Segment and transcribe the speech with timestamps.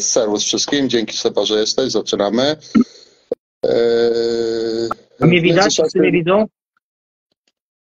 [0.00, 2.56] serwus wszystkim, dzięki Seba, że jesteś, zaczynamy.
[3.66, 3.70] E,
[5.20, 5.76] A mnie widać?
[5.92, 6.46] Czy mnie widzą?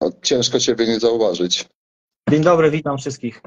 [0.02, 1.66] no, ciężko Ciebie nie zauważyć.
[2.30, 3.42] Dzień dobry, witam wszystkich.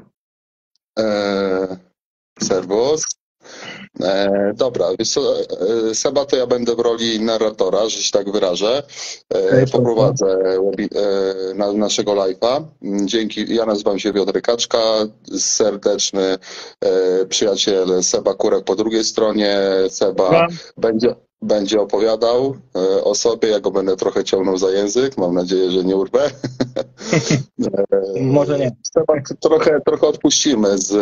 [0.99, 1.77] E,
[2.41, 3.03] serwus.
[4.03, 8.83] E, dobra, e, Seba to ja będę w roli narratora, że się tak wyrażę.
[9.29, 12.63] E, poprowadzę e, na, naszego live'a.
[13.05, 14.79] Dzięki, ja nazywam się Piotr Kaczka,
[15.37, 16.37] serdeczny
[16.81, 19.59] e, przyjaciel Seba Kurek po drugiej stronie.
[19.89, 20.47] Seba
[20.77, 25.71] będzie, będzie opowiadał e, o sobie, ja go będę trochę ciągnął za język, mam nadzieję,
[25.71, 26.19] że nie urwę.
[28.17, 28.71] E, Może nie.
[28.93, 30.93] Temat trochę, trochę odpuścimy z,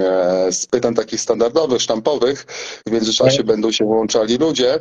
[0.00, 2.46] e, z pytań takich standardowych, sztampowych.
[2.86, 4.80] W międzyczasie będą się włączali ludzie.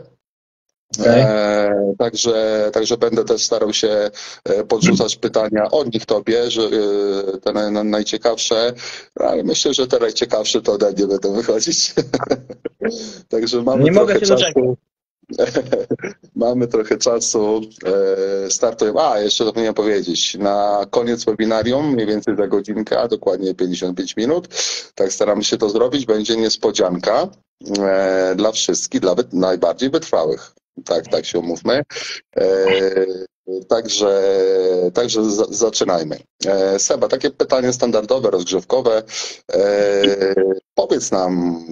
[0.99, 1.21] Okej.
[1.21, 4.11] E, także, także będę też starał się
[4.43, 8.73] e, podrzucać pytania od nich tobie, że e, te naj, naj- najciekawsze,
[9.15, 11.93] ale myślę, że te najciekawsze to ode mnie będą wychodzić.
[13.29, 14.77] także mamy Nie mogę trochę się czasu.
[16.35, 17.61] Mamy trochę czasu.
[18.45, 18.99] E, startujemy.
[19.01, 20.35] A, jeszcze zapomniałem powiedzieć.
[20.35, 24.47] Na koniec webinarium, mniej więcej za godzinkę, a dokładnie 55 minut,
[24.95, 27.27] tak staramy się to zrobić, będzie niespodzianka
[28.35, 30.53] dla wszystkich, dla najbardziej wytrwałych.
[30.85, 31.83] Tak, tak się umówmy.
[32.37, 33.05] E,
[33.69, 34.21] Także,
[34.93, 36.17] także za, zaczynajmy.
[36.45, 39.03] E, Seba, takie pytanie standardowe, rozgrzewkowe.
[39.53, 39.63] E,
[40.75, 41.63] powiedz nam,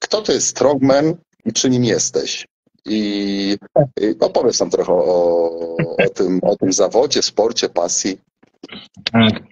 [0.00, 2.46] kto to jest Strongman i czy nim jesteś?
[2.84, 3.56] I,
[4.00, 8.18] i opowiedz nam trochę o, o, tym, o tym zawodzie, sporcie, pasji.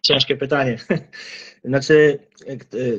[0.03, 0.79] Ciężkie pytanie.
[1.65, 2.19] Znaczy,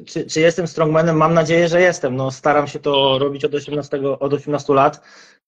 [0.06, 1.18] czy, czy jestem strongmanem?
[1.18, 2.16] Mam nadzieję, że jestem.
[2.16, 5.02] No, staram się to robić od 18, od 18 lat.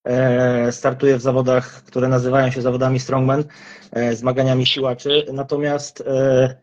[0.03, 3.43] E, startuję w zawodach, które nazywają się zawodami strongman,
[3.91, 5.25] e, zmaganiami siłaczy.
[5.33, 6.55] Natomiast e,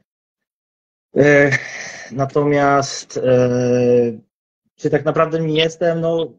[2.12, 3.20] natomiast
[4.76, 6.00] czy tak naprawdę nie jestem?
[6.00, 6.32] No,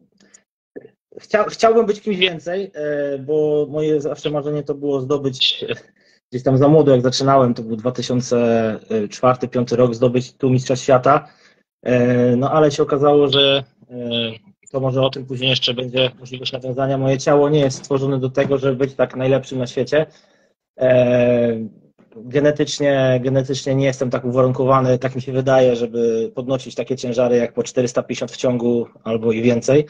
[1.20, 2.72] Chcia, chciałbym być kimś więcej,
[3.20, 5.64] bo moje zawsze marzenie to było zdobyć
[6.30, 11.28] gdzieś tam za młodo, jak zaczynałem, to był 2004-2005 rok, zdobyć tu Mistrza Świata.
[12.36, 13.64] No ale się okazało, że
[14.72, 16.98] to może o tym później jeszcze będzie możliwość nawiązania.
[16.98, 20.06] Moje ciało nie jest stworzone do tego, żeby być tak najlepszym na świecie.
[20.80, 21.58] E,
[22.24, 27.52] Genetycznie, genetycznie nie jestem tak uwarunkowany, tak mi się wydaje, żeby podnosić takie ciężary jak
[27.52, 29.86] po 450 w ciągu albo i więcej.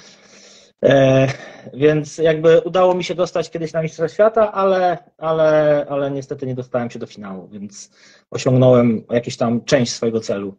[0.84, 1.28] E,
[1.74, 6.54] więc jakby udało mi się dostać kiedyś na Mistrza Świata, ale, ale, ale niestety nie
[6.54, 7.90] dostałem się do finału, więc
[8.30, 10.54] osiągnąłem jakąś tam część swojego celu.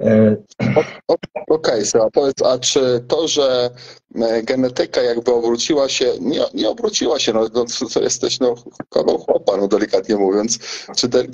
[0.00, 0.36] E,
[1.48, 3.70] Okej, Seba, powiedz, a czy to, że
[4.14, 8.54] e, genetyka jakby obróciła się, nie, nie obróciła się, no, no to, to jesteś no,
[8.90, 10.58] kawał chłopa, no delikatnie mówiąc,
[10.96, 11.24] czy te,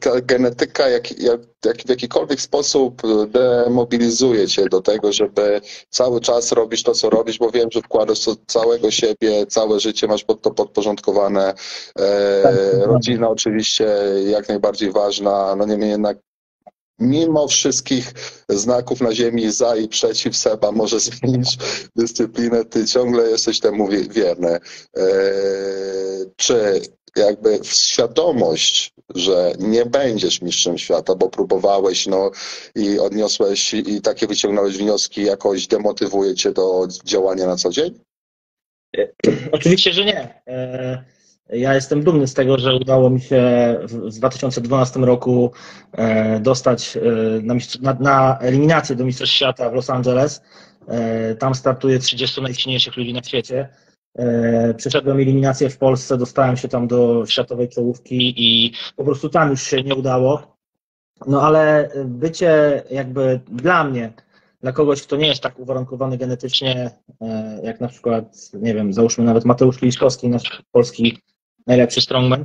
[0.00, 6.52] ta genetyka jak, jak, jak w jakikolwiek sposób demobilizuje cię do tego, żeby cały czas
[6.52, 10.42] robić to, co robisz, bo wiem, że wkładasz to całego siebie, całe życie masz pod
[10.42, 11.54] to podporządkowane,
[11.98, 12.54] e, Tak,
[12.86, 13.88] rodzina oczywiście
[14.26, 16.27] jak najbardziej ważna, no niemniej jednak
[16.98, 18.12] mimo wszystkich
[18.48, 21.58] znaków na ziemi za i przeciw Seba może zmienić
[21.96, 24.58] dyscyplinę, ty ciągle jesteś temu wie- wierny.
[24.96, 26.80] Eee, czy
[27.16, 32.30] jakby świadomość, że nie będziesz mistrzem świata, bo próbowałeś no,
[32.74, 38.00] i odniosłeś i takie wyciągnąłeś wnioski, jakoś demotywuje cię do działania na co dzień?
[39.52, 40.42] Oczywiście, że nie.
[41.48, 43.42] Ja jestem dumny z tego, że udało mi się
[43.82, 45.52] w w 2012 roku
[45.92, 47.00] e, dostać e,
[47.42, 50.42] na, na, na eliminację do Mistrzostw Świata w Los Angeles.
[50.88, 53.68] E, Tam startuje 30 najsilniejszych ludzi na świecie.
[54.76, 59.62] Przeszedłem eliminację w Polsce, dostałem się tam do światowej czołówki i po prostu tam już
[59.62, 60.56] się nie udało.
[61.26, 64.12] No ale bycie jakby dla mnie,
[64.60, 66.90] dla kogoś, kto nie jest tak uwarunkowany genetycznie,
[67.62, 71.18] jak na przykład, nie wiem, załóżmy nawet Mateusz Liszkowski, nasz polski
[71.68, 72.44] najlepszy strongman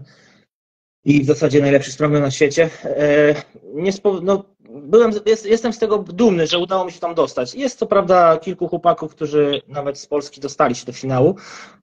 [1.05, 2.69] i w zasadzie najlepszy strongman na świecie.
[2.83, 3.35] E,
[3.73, 7.55] Nie spo, no, byłem, jest, jestem z tego dumny, że udało mi się tam dostać.
[7.55, 11.35] Jest co prawda kilku chłopaków, którzy nawet z Polski dostali się do finału,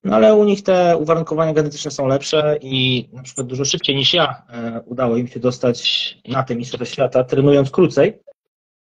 [0.05, 4.15] no ale u nich te uwarunkowania genetyczne są lepsze i na przykład dużo szybciej niż
[4.15, 8.23] ja e, udało im się dostać na te Mistrzostwa Świata, trenując krócej.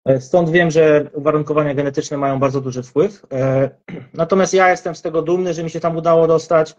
[0.05, 3.23] E, Stąd wiem, że uwarunkowania genetyczne mają bardzo duży wpływ.
[4.15, 6.75] Natomiast ja jestem z tego dumny, że mi się tam udało dostać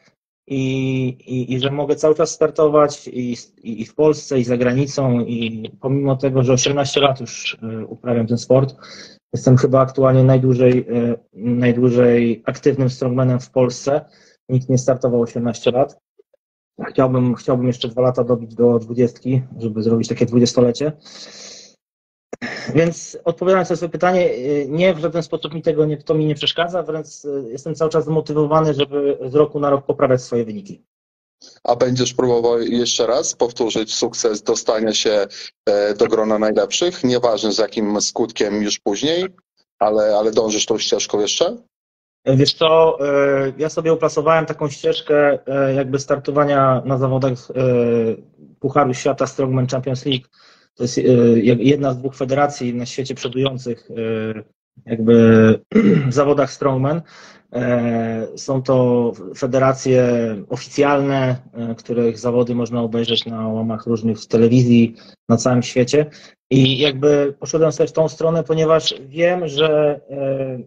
[0.52, 5.20] i, i, i że mogę cały czas startować i, i, w Polsce, i za granicą.
[5.20, 8.76] I pomimo tego, że 18 lat już e, uprawiam ten sport,
[9.34, 14.06] jestem chyba aktualnie najdłużej, e, najdłużej aktywnym strongmanem w Polsce.
[14.50, 16.00] Nikt nie startował 18 lat.
[16.90, 19.20] Chciałbym, chciałbym jeszcze dwa lata dobić do 20,
[19.58, 20.92] żeby zrobić takie dwudziestolecie.
[22.76, 24.30] Więc odpowiadając na swoje pytanie,
[24.68, 27.08] nie w żaden sposób mi tego nie, to mi nie przeszkadza, wręcz
[27.48, 30.82] jestem cały czas zmotywowany, żeby z roku na rok poprawiać swoje wyniki.
[31.64, 35.28] A będziesz próbował jeszcze raz powtórzyć sukces dostania się
[35.66, 39.26] e, do grona najlepszych, nieważne z jakim skutkiem już później,
[39.80, 41.58] ale, ale dążysz tą ścieżką jeszcze?
[42.26, 47.34] Wiesz co, e, ja sobie uplasowałem taką ścieżkę e, jakby startowania na zawodach
[48.60, 50.26] Pucharu Świata Strongman Champions League.
[50.82, 50.98] To jest
[51.60, 53.90] jedna z dwóch federacji na świecie przodujących
[54.86, 55.60] jakby
[56.10, 57.02] w zawodach Strongman.
[57.54, 60.06] E, są to federacje
[60.50, 64.96] oficjalne, e, których zawody można obejrzeć na łamach różnych telewizji
[65.30, 66.06] na całym świecie.
[66.52, 70.60] I jakby poszedłem sobie w tą stronę, ponieważ wiem, że e,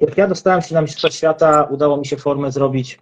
[0.00, 2.98] jak ja dostałem się na Mistrzostwa Świata, udało mi się formę zrobić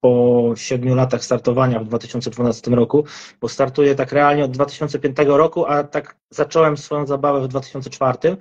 [0.00, 3.04] po siedmiu latach startowania w 2012 roku,
[3.40, 8.36] bo startuję tak realnie od 2005 roku, a tak zacząłem swoją zabawę w 2004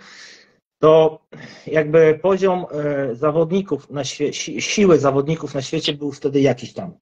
[0.86, 1.19] to
[1.68, 4.04] jakby poziom e, zawodników, na
[4.60, 6.94] siły zawodników na świecie był wtedy jakiś tam.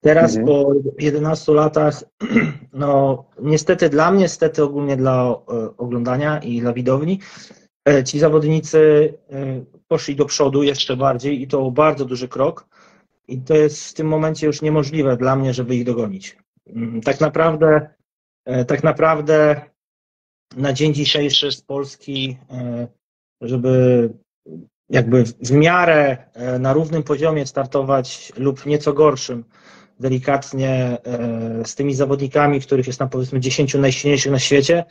[0.00, 0.46] Teraz mhm.
[0.46, 2.04] po 11 latach,
[2.72, 7.20] no niestety dla mnie, niestety ogólnie dla e, oglądania i dla widowni,
[7.88, 9.14] e, ci zawodnicy
[9.88, 12.66] poszli do przodu jeszcze bardziej i to bardzo duży krok.
[13.28, 16.36] I to jest w tym momencie już niemożliwe dla mnie, żeby ich dogonić.
[16.66, 17.88] Mm, tak naprawdę,
[18.66, 19.60] tak naprawdę
[20.56, 22.38] na dzień dzisiejszy z Polski
[23.40, 24.10] żeby
[24.88, 29.44] jakby w miarę e, na równym poziomie startować lub nieco gorszym,
[30.00, 34.84] delikatnie e, z tymi zawodnikami, których jest tam powiedzmy 10 najsilniejszych na świecie,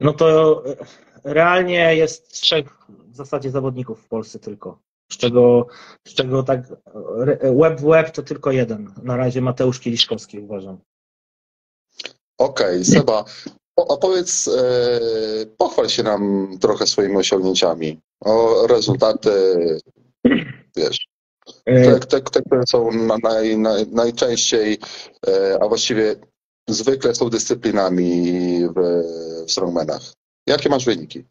[0.00, 0.76] no to e,
[1.24, 4.78] realnie jest trzech w zasadzie zawodników w Polsce tylko.
[5.12, 5.66] Z czego,
[6.06, 6.68] z czego tak
[7.42, 8.94] web w web to tylko jeden.
[9.02, 10.78] Na razie Mateusz Kieliszkowski uważam.
[12.38, 13.24] Okej, okay, Seba,
[13.76, 15.00] opowiedz, e,
[15.56, 19.30] pochwal się nam trochę swoimi osiągnięciami, o rezultaty,
[20.76, 21.06] wiesz,
[21.66, 22.90] e, te, te, te które są
[23.22, 24.78] naj, naj, najczęściej,
[25.28, 26.16] e, a właściwie
[26.68, 28.32] zwykle są dyscyplinami
[28.76, 29.02] w,
[29.46, 30.02] w strongmanach.
[30.46, 31.24] Jakie masz wyniki?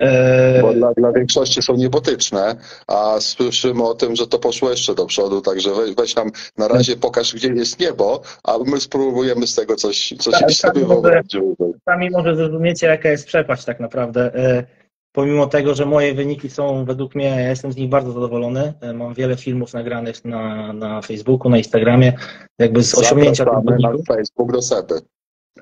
[0.00, 2.56] Eee, Bo dla, dla większości są niebotyczne,
[2.86, 6.68] a słyszymy o tym, że to poszło jeszcze do przodu, także weź, weź nam na
[6.68, 11.36] razie pokaż, gdzie jest niebo, a my spróbujemy z tego coś, coś tak, sobie wyobrazić.
[11.84, 14.34] Sami może zrozumiecie, jaka jest przepaść tak naprawdę.
[14.34, 14.64] E,
[15.12, 18.72] pomimo tego, że moje wyniki są według mnie, ja jestem z nich bardzo zadowolony.
[18.80, 22.12] E, mam wiele filmów nagranych na, na Facebooku, na Instagramie,
[22.58, 24.08] jakby z osiągnięcia tych wyników.
[24.08, 25.00] na Facebook do Seby.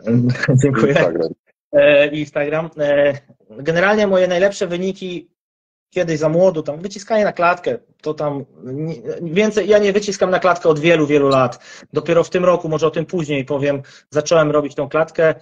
[0.62, 0.92] Dziękuję.
[0.92, 1.45] Instagram.
[1.72, 2.70] E, Instagram.
[3.50, 5.30] Generalnie moje najlepsze wyniki
[5.90, 8.44] kiedyś za młodu, tam wyciskanie na klatkę, to tam
[9.22, 11.58] więcej, ja nie wyciskam na klatkę od wielu, wielu lat.
[11.92, 15.34] Dopiero w tym roku, może o tym później powiem, zacząłem robić tą klatkę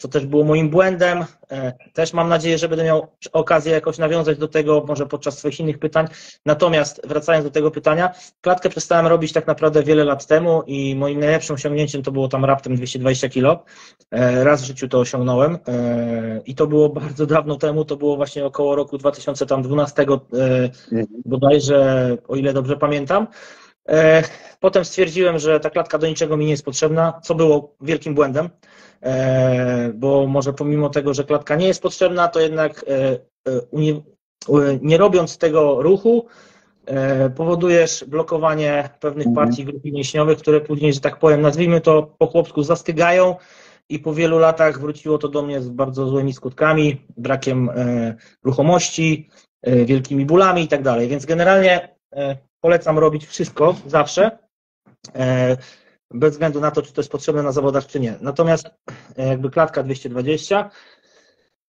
[0.00, 1.24] co też było moim błędem.
[1.50, 5.60] E, też mam nadzieję, że będę miał okazję jakoś nawiązać do tego, może podczas swoich
[5.60, 6.06] innych pytań.
[6.46, 11.20] Natomiast wracając do tego pytania, klatkę przestałem robić tak naprawdę wiele lat temu i moim
[11.20, 13.64] najlepszym osiągnięciem to było tam raptem 220 kilo.
[14.10, 18.16] E, raz w życiu to osiągnąłem e, i to było bardzo dawno temu, to było
[18.16, 20.06] właśnie około roku 2012
[21.24, 23.26] bodajże, o ile dobrze pamiętam.
[24.60, 28.50] Potem stwierdziłem, że ta klatka do niczego mi nie jest potrzebna, co było wielkim błędem.
[29.02, 33.12] E, bo może pomimo tego, że klatka nie jest potrzebna, to jednak e,
[33.48, 36.26] e, nie robiąc tego ruchu,
[37.36, 39.46] powodujesz blokowanie pewnych mhm.
[39.46, 43.36] partii grupy mięśniowych, które później, że tak powiem, nazwijmy to po chłopsku zastygają
[43.88, 47.70] i po wielu latach wróciło to do mnie z bardzo złymi skutkami, brakiem
[48.44, 49.28] ruchomości,
[49.84, 51.08] wielkimi bólami i tak dalej.
[51.08, 51.96] Więc generalnie
[52.60, 54.38] polecam robić wszystko zawsze,
[56.10, 58.14] bez względu na to, czy to jest potrzebne na zawodach, czy nie.
[58.20, 58.66] Natomiast
[59.16, 60.70] e, jakby klatka 220,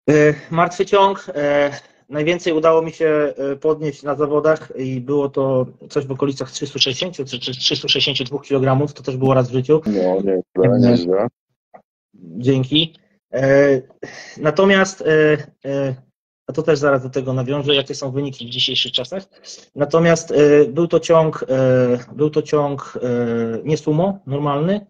[0.10, 0.14] e,
[0.52, 1.72] martwy ciąg, e,
[2.10, 7.26] najwięcej udało mi się podnieść na zawodach i było to coś w okolicach 360 czy
[7.40, 9.82] 362 kg, to też było raz w życiu.
[9.86, 11.28] No, nie, nie, nie.
[12.14, 12.96] Dzięki.
[14.38, 15.04] Natomiast
[16.52, 19.24] a to też zaraz do tego nawiążę, jakie są wyniki w dzisiejszych czasach.
[19.76, 23.08] Natomiast e, był to ciąg, e, był to ciąg e,
[23.64, 24.86] nie sumo, normalny,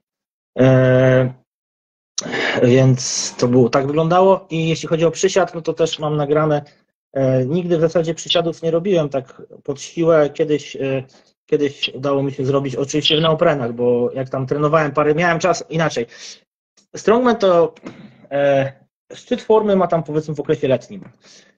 [2.64, 6.62] więc to było, tak wyglądało i jeśli chodzi o przysiad, no to też mam nagrane,
[7.48, 10.78] nigdy w zasadzie przysiadów nie robiłem tak pod siłę, kiedyś
[11.46, 15.64] Kiedyś udało mi się zrobić, oczywiście w neoprenach, bo jak tam trenowałem parę, miałem czas
[15.70, 16.06] inaczej.
[16.96, 17.74] Strongman to
[19.14, 21.10] szczyt formy ma tam powiedzmy w okresie letnim.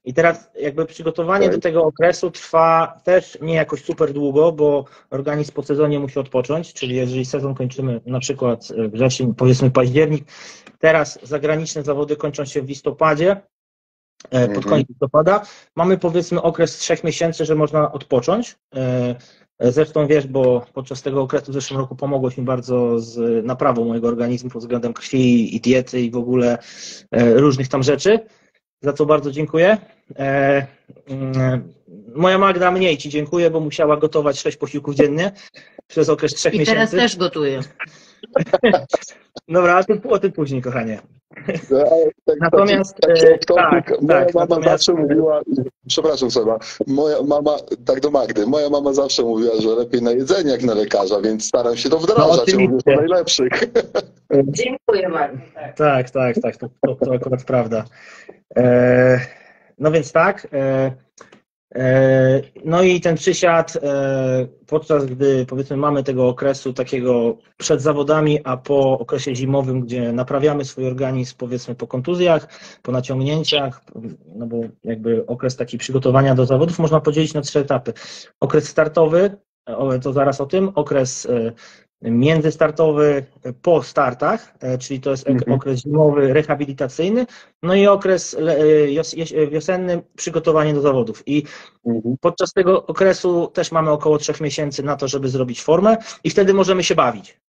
[0.04, 5.52] I teraz jakby przygotowanie do tego okresu trwa też nie jakoś super długo, bo organizm
[5.52, 10.24] po sezonie musi odpocząć, czyli jeżeli sezon kończymy na przykład wrzesień, powiedzmy październik,
[10.78, 13.30] teraz zagraniczne zawody kończą się w listopadzie,
[14.30, 14.62] e, pod Mhm.
[14.62, 15.42] koniec listopada.
[15.76, 18.56] Mamy powiedzmy okres trzech miesięcy, że można odpocząć.
[19.58, 23.84] E, Zresztą wiesz, bo podczas tego okresu w zeszłym roku pomogłeś mi bardzo z naprawą
[23.84, 26.58] mojego organizmu pod względem krwi i diety i w ogóle
[27.10, 28.18] e, różnych tam rzeczy,
[28.82, 29.78] za co bardzo dziękuję.
[30.16, 30.66] E,
[31.06, 31.72] mm,
[32.14, 35.32] Moja Magda mniej Ci dziękuję, bo musiała gotować sześć posiłków dziennie
[35.86, 36.96] przez okres trzech I teraz miesięcy.
[36.96, 37.60] też gotuję.
[39.48, 41.00] Dobra, ale o tym później, kochanie.
[41.70, 45.40] No, ale tak- Natomiast, tak, e, tak, tak, tak, moja tak, mama natomiast- zawsze mówiła,
[45.88, 50.50] przepraszam Seba, moja mama, tak do Magdy, moja mama zawsze mówiła, że lepiej na jedzenie
[50.50, 52.56] jak na lekarza, więc staram się to wdrażać, No, oczywiście.
[52.66, 53.52] również do najlepszych.
[54.58, 55.38] Dziękuję bardzo.
[55.76, 57.84] Tak, tak, tak, to, to, to akurat prawda.
[58.56, 59.20] E,
[59.78, 60.46] no więc tak.
[60.52, 60.92] E,
[62.64, 68.56] no i ten przysiad, e, podczas gdy powiedzmy mamy tego okresu takiego przed zawodami, a
[68.56, 72.48] po okresie zimowym, gdzie naprawiamy swój organizm powiedzmy po kontuzjach,
[72.82, 73.80] po naciągnięciach,
[74.36, 77.92] no bo jakby okres taki przygotowania do zawodów można podzielić na trzy etapy.
[78.40, 79.36] Okres startowy,
[80.02, 81.52] to zaraz o tym, okres e,
[82.10, 83.24] międzystartowy
[83.62, 85.52] po startach, e, czyli to jest Mhm.
[85.52, 87.26] okres zimowy, rehabilitacyjny,
[87.62, 88.36] no i okres
[89.36, 91.22] e, wiosenny, przygotowanie do zawodów.
[91.26, 91.42] I
[91.86, 92.16] Mhm.
[92.20, 96.54] podczas tego okresu też mamy około trzech miesięcy na to, żeby zrobić formę i wtedy
[96.54, 97.40] możemy się bawić.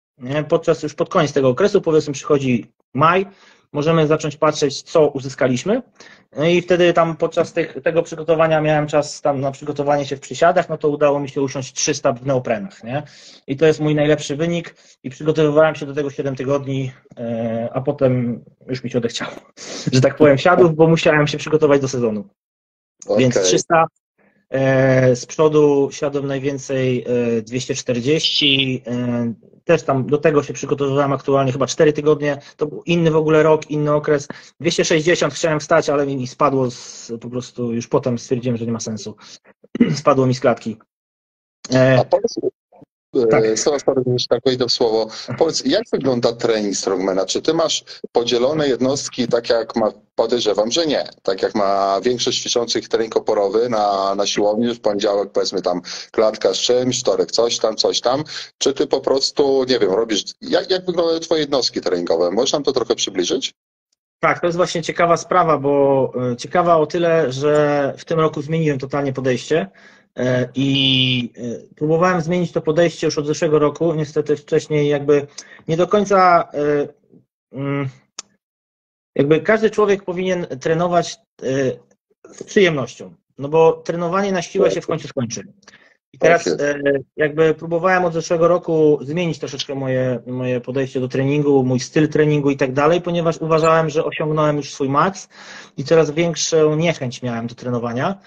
[0.49, 3.27] Podczas już pod koniec tego okresu, powiedzmy przychodzi maj,
[3.75, 5.83] możemy zacząć patrzeć, co uzyskaliśmy.
[6.37, 10.21] No i wtedy tam podczas tych, tego przygotowania miałem czas tam na przygotowanie się w
[10.21, 13.03] przysiadach, no to udało mi się usiąść 300 w neoprenach, nie?
[13.47, 17.81] I to jest mój najlepszy wynik i przygotowywałem się do tego 7 tygodni, e, a
[17.81, 19.33] potem już mi się odechciało,
[19.93, 22.29] że tak powiem, siadów, bo musiałem się przygotować do sezonu.
[23.19, 23.49] Więc Okej.
[23.49, 24.04] 300 e,
[25.15, 27.05] z przodu siadłem najwięcej
[27.39, 28.83] e, 240.
[28.87, 29.35] e,
[29.65, 32.39] Też tam do tego się przygotowywałem aktualnie chyba 4 tygodnie.
[32.57, 34.29] To był inny w ogóle rok, inny okres.
[34.61, 38.81] 260 chciałem wstać, ale mi spadło z, po prostu już potem stwierdziłem, że nie ma
[38.81, 39.17] sensu.
[39.95, 40.77] Spadło mi z klatki.
[41.73, 42.35] E, A powiedz,
[43.31, 43.59] Tak.
[43.59, 45.09] Seba, sorry, że tak wejdę w słowo.
[45.39, 47.27] Powiedz, jak wygląda trening strongmana?
[47.27, 52.41] Czy ty masz podzielone jednostki, tak jak ma, podejrzewam, że nie, tak jak ma większość
[52.41, 55.81] ćwiczących trening oporowy na, na siłowni, w poniedziałek powiedzmy tam
[56.13, 58.25] klatka z czymś, wtorek coś tam, coś tam,
[58.59, 62.31] czy ty po prostu, nie wiem, robisz, jak, jak wyglądają twoje jednostki treningowe?
[62.31, 63.55] Możesz nam to trochę przybliżyć?
[64.21, 68.43] Tak, to jest właśnie ciekawa sprawa, bo e, ciekawa o tyle, że w tym roku
[68.43, 69.71] zmieniłem totalnie podejście e,
[70.55, 73.95] i e, próbowałem zmienić to podejście już od zeszłego roku.
[73.95, 75.27] Niestety wcześniej jakby
[75.69, 76.89] nie do końca e,
[77.53, 77.89] mm,
[79.15, 81.47] jakby każdy człowiek powinien trenować e,
[82.35, 85.53] z przyjemnością, no bo trenowanie na siłę się w końcu skończy.
[86.13, 86.79] I teraz Tak e,
[87.17, 92.51] jakby próbowałem od zeszłego roku zmienić troszeczkę moje, moje podejście do treningu, mój styl treningu
[92.51, 95.29] i tak dalej, ponieważ uważałem, że osiągnąłem już swój maks
[95.77, 98.19] i coraz większą niechęć miałem do trenowania.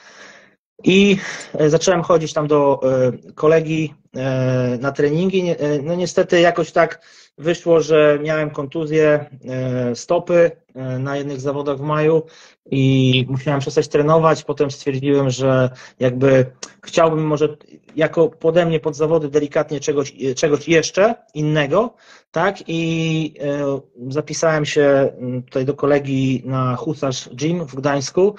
[0.84, 1.17] I
[1.53, 5.43] e, zacząłem chodzić tam do e, kolegi e, na treningi.
[5.84, 7.01] No niestety jakoś tak
[7.38, 12.24] wyszło, że miałem kontuzję e, stopy e, na jednych zawodach w maju
[12.72, 14.44] i musiałem przestać trenować.
[14.44, 16.46] Potem stwierdziłem, że jakby
[16.84, 17.58] chciałbym może
[17.96, 21.94] jako pode mnie pod zawody delikatnie czegoś, czegoś jeszcze innego,
[22.32, 22.63] tak?
[22.67, 25.13] I e, zapisałem się
[25.46, 28.36] tutaj do kolegi na Husarz Gym w Gdańsku.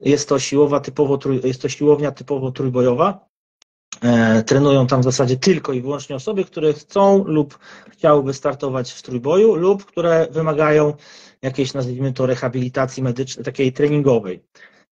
[0.00, 3.29] Jest to siłowa typowo, jest to siłownia typowo trójbojowa.
[4.04, 7.58] E, Trenują tam w zasadzie tylko i wyłącznie osoby, które chcą lub
[7.90, 10.94] chciałyby startować w trójboju, lub które wymagają
[11.42, 14.42] jakiejś, nazwijmy to, rehabilitacji medycznej, takiej treningowej.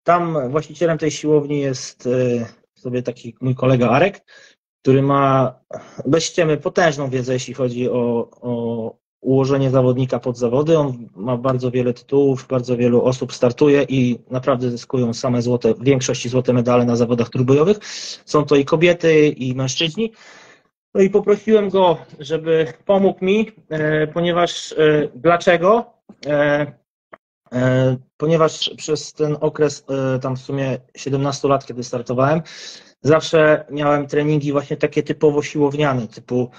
[0.03, 4.25] Tam właścicielem tej siłowni jest e, sobie taki mój kolega Arek,
[4.83, 5.55] który ma
[6.07, 10.79] bez ściemy potężną wiedzę, jeśli chodzi o, o ułożenie zawodnika pod zawody.
[10.79, 15.85] On ma bardzo wiele tytułów, bardzo wielu osób startuje i naprawdę zyskują same złote, w
[15.85, 17.79] większości złote medale na zawodach trójbojowych.
[18.25, 20.13] Są to i kobiety, i mężczyźni.
[20.95, 25.93] No i poprosiłem go, żeby pomógł mi, e, ponieważ e, dlaczego?
[26.27, 26.73] E,
[28.17, 29.85] ponieważ przez ten okres,
[30.21, 32.43] tam w sumie 17 lat, kiedy startowałem,
[33.03, 36.51] zawsze miałem treningi właśnie takie typowo siłowniane, typu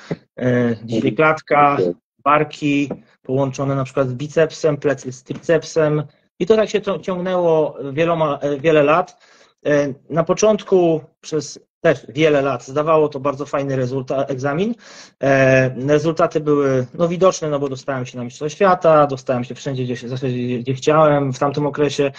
[0.85, 1.77] dzisiaj klatka,
[2.23, 2.89] barki
[3.21, 6.03] połączone na przykład z bicepsem, plecy z tricepsem
[6.39, 9.17] i to tak się ciągnęło wieloma, wiele lat.
[9.65, 14.75] E, Na początku przez też wiele lat zdawało to bardzo fajny rezultat, egzamin.
[15.23, 19.83] E, Rezultaty były no, widoczne, no bo dostałem się na Mistrzostwa Świata, dostałem się wszędzie,
[19.83, 22.11] gdzie, gdzie- gdzie chciałem w tamtym okresie.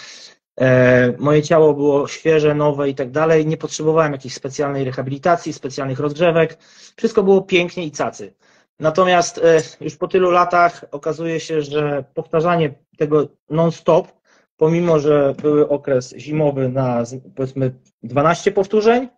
[0.59, 3.45] E, Moje ciało było świeże, nowe i tak dalej.
[3.45, 6.57] Nie potrzebowałem jakiejś specjalnej rehabilitacji, specjalnych rozgrzewek.
[6.97, 8.33] Wszystko było pięknie i cacy.
[8.81, 14.07] Natomiast e, już po tylu latach okazuje się, że powtarzanie tego non-stop
[14.57, 17.03] pomimo, że były okres zimowy na
[17.35, 17.73] powiedzmy
[18.03, 19.09] 12 powtórzeń,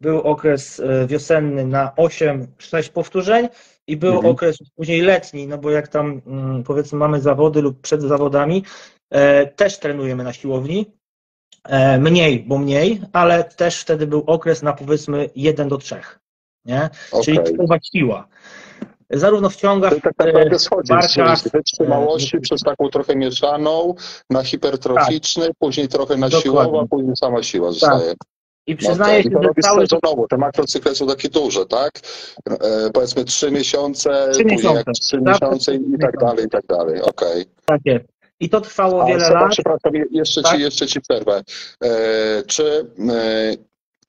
[0.00, 3.48] był okres e, wiosenny na 8-6 powtórzeń
[3.86, 4.32] i był Mhm.
[4.32, 8.64] okres później letni, no bo jak tam mm, powiedzmy mamy zawody lub przed zawodami,
[9.10, 10.86] e, też trenujemy na siłowni.
[11.98, 15.96] Mniej, bo mniej, ale też wtedy był okres na powiedzmy 1 do 3.
[16.64, 16.90] Nie?
[17.24, 17.52] Czyli Okej.
[17.52, 18.28] typowa siła.
[19.12, 23.16] Zarówno w ciągach, To tak e, naprawdę schodzi barkach, z wytrzymałości e, przez taką trochę
[23.16, 23.94] mieszaną
[24.30, 26.42] na hipertroficzny, później trochę na Dokładnie.
[26.42, 28.14] siłową, a później sama siła zostaje.
[28.66, 29.32] i No przyznaję tak.
[29.32, 30.26] się, że cały sezonowo.
[30.30, 31.90] Te makrocykle są takie duże, tak?
[32.50, 34.82] E, powiedzmy trzy miesiące, później miesiące.
[34.86, 37.02] jak trzy Zawsze miesiące i tak dalej, i tak dalej.
[37.02, 37.44] Okej.
[37.66, 38.04] takie.
[38.40, 39.50] I to trwało A wiele Seba, lat.
[39.50, 40.52] przepraszam, je- jeszcze Tak?
[40.56, 41.42] ci, jeszcze ci przerwę.
[41.84, 43.52] E, czy, e,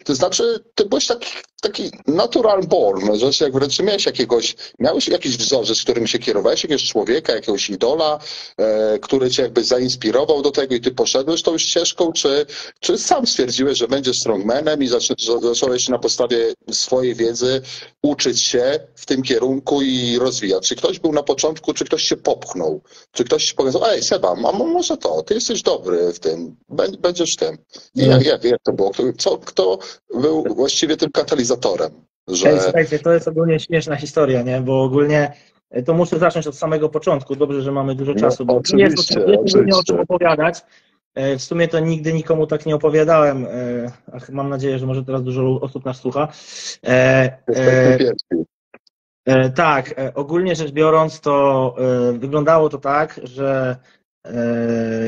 [0.03, 1.27] to znaczy, ty byłeś taki,
[1.61, 6.83] taki natural born, że jak wręcz miałeś jakiegoś, miałeś jakiś wzorzec, którym się kierowałeś, jakiegoś
[6.83, 8.19] człowieka, jakiegoś idola,
[8.57, 12.45] e, który cię jakby zainspirował do tego i ty poszedłeś tą ścieżką, czy,
[12.79, 17.61] czy sam stwierdziłeś, że będziesz strongmanem i zacząłeś na podstawie swojej wiedzy
[18.01, 20.67] uczyć się w tym kierunku i rozwijać?
[20.67, 22.81] Czy ktoś był na początku, czy ktoś się popchnął?
[23.11, 26.55] Czy ktoś ci powiedział, ej Seba, a mo- może to, ty jesteś dobry w tym,
[26.69, 27.57] bę- będziesz w tym.
[27.95, 28.07] I Nie.
[28.07, 28.91] jak, jak, jak to było?
[28.91, 29.79] Kto, co, kto
[30.21, 31.91] był właściwie tym katalizatorem?
[32.29, 32.61] Ej, Że...
[32.61, 34.61] słuchajcie, to jest ogólnie śmieszna historia, nie?
[34.61, 35.33] Bo ogólnie
[35.69, 37.35] e, to muszę zacząć od samego początku.
[37.35, 40.61] Dobrze, że mamy dużo No, czasu, bo oczywiście, jest, o czym opowiadać.
[41.15, 43.45] E, W sumie to nigdy nikomu tak nie opowiadałem.
[43.45, 43.49] e,
[44.13, 46.27] Ach, mam nadzieję, że może teraz dużo osób nas słucha.
[46.85, 46.89] E,
[47.55, 47.97] e.
[49.25, 51.75] E, Tak, ogólnie rzecz biorąc, to
[52.13, 53.75] wyglądało to tak, że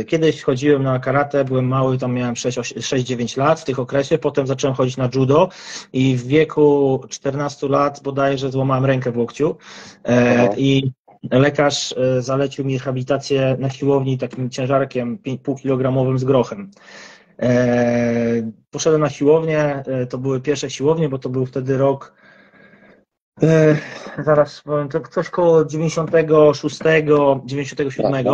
[0.08, 4.18] kiedyś chodziłem na karate, byłem mały, tam miałem 6 oś- 6-9 lat w tych okresie,
[4.18, 5.50] potem zacząłem chodzić na judo
[5.94, 9.56] i w wieku 14 lat bodajże złamałem rękę w łokciu
[10.08, 10.54] e, Aha.
[10.58, 10.92] i
[11.32, 16.72] lekarz e, zalecił mi rehabilitację na siłowni takim ciężarkiem 5,5 kilogramowym z grochem.
[17.40, 22.14] E, Poszedłem na siłownię, e, to były pierwsze siłownie, bo to był wtedy rok
[23.44, 23.78] E,
[24.24, 26.80] zaraz powiem, to coś koło 96,
[27.46, 28.26] 97.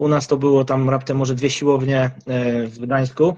[0.00, 3.36] U nas to było tam raptem może dwie siłownie e, w Gdańsku.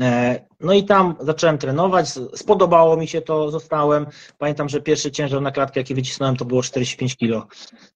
[0.00, 4.06] E, No i tam zacząłem trenować, spodobało mi się to, zostałem.
[4.38, 7.46] Pamiętam, że pierwszy ciężar na klatkę, jaki wycisnąłem, to było 45 kilo.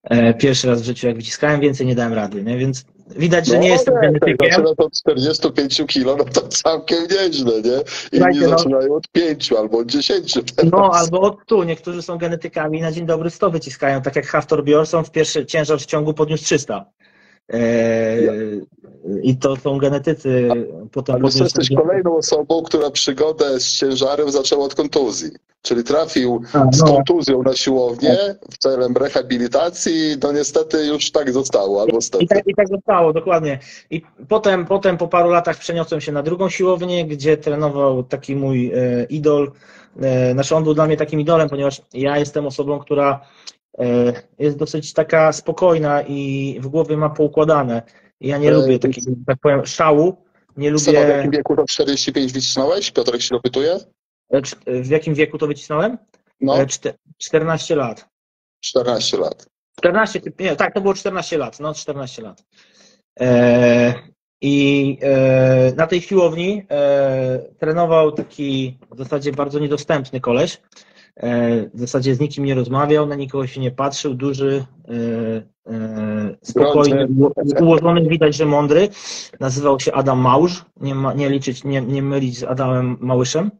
[0.04, 2.58] E, Pierwszy raz w życiu, jak wyciskałem, więcej nie dałem rady, nie?
[2.58, 2.84] więc
[3.16, 4.50] widać, że nie jestem tak, jak genetykiem.
[4.50, 7.70] zaczyna to od 45 kilo, no to całkiem nieźle, nie?
[7.72, 8.48] Inni Słuchajcie, no.
[8.48, 10.72] zaczynają od 5 albo od 10 teraz.
[10.72, 11.62] No, albo od tu.
[11.62, 15.46] Niektórzy są genetykami i na dzień dobry 100 wyciskają, tak jak Haftor Bjornsson w pierwszy
[15.46, 16.84] ciężar w ciągu podniósł 300.
[19.22, 20.48] I to są genetycy.
[20.92, 25.30] Potem Albo podniósł- jesteś kolejną osobą, która przygodę z ciężarem zaczęła od kontuzji.
[25.62, 26.86] Czyli trafił A, z no.
[26.86, 28.16] kontuzją na siłownię
[28.50, 33.58] w celem rehabilitacji, no niestety już tak zostało, albo I tak, I tak zostało, dokładnie.
[33.90, 38.72] I potem, potem po paru latach przeniosłem się na drugą siłownię, gdzie trenował taki mój
[38.74, 39.52] e, idol.
[40.00, 43.20] E, znaczy on był dla mnie takim idolem, ponieważ ja jestem osobą, która
[44.38, 47.82] jest dosyć taka spokojna i w głowie ma poukładane.
[48.20, 50.24] Ja nie E, lubię takiego, tak powiem, szału.
[50.56, 51.14] Nie Seba, w lubię.
[51.16, 52.90] jakim wieku to 45 wycisnąłeś?
[52.90, 53.78] Piotrek się dopytuje?
[54.30, 54.42] E,
[54.82, 55.98] W jakim wieku to wycisnąłem?
[56.40, 58.08] No, E, czte- 14 lat.
[58.64, 59.46] 14 lat.
[59.78, 62.44] 14, ty- nie, tak, to było 14 lat, no 14 lat.
[63.20, 63.94] E,
[64.40, 70.60] I e, na tej siłowni e, trenował taki w zasadzie bardzo niedostępny koleś.
[71.18, 76.36] E, w zasadzie z nikim nie rozmawiał, na nikogo się nie patrzył, duży, e, e,
[76.42, 77.08] spokojny,
[77.60, 78.88] ułożony, widać, że mądry.
[79.40, 83.50] Nazywał się Adam Małż, nie, ma, nie liczyć, nie, nie mylić z Adamem Małyszem.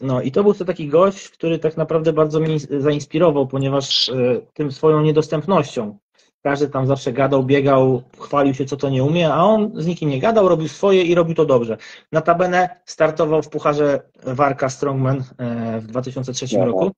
[0.00, 4.10] No i to był to taki gość, który tak naprawdę bardzo mnie zainspirował, ponieważ
[4.54, 5.98] tym swoją niedostępnością.
[6.42, 10.08] Każdy tam zawsze gadał, biegał, chwalił się, co to nie umie, a on z nikim
[10.08, 11.76] nie gadał, robił swoje i robił to dobrze.
[12.12, 16.64] Notabene startował w Pucharze Warka Strongman e, w 2003 Aha.
[16.64, 16.90] roku,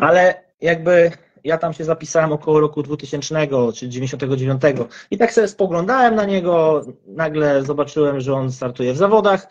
[0.00, 1.10] ale jakby
[1.44, 4.62] ja tam się zapisałem około roku 2000 czy 99
[5.10, 9.48] i tak sobie spoglądałem na niego, nagle zobaczyłem, że on startuje w zawodach,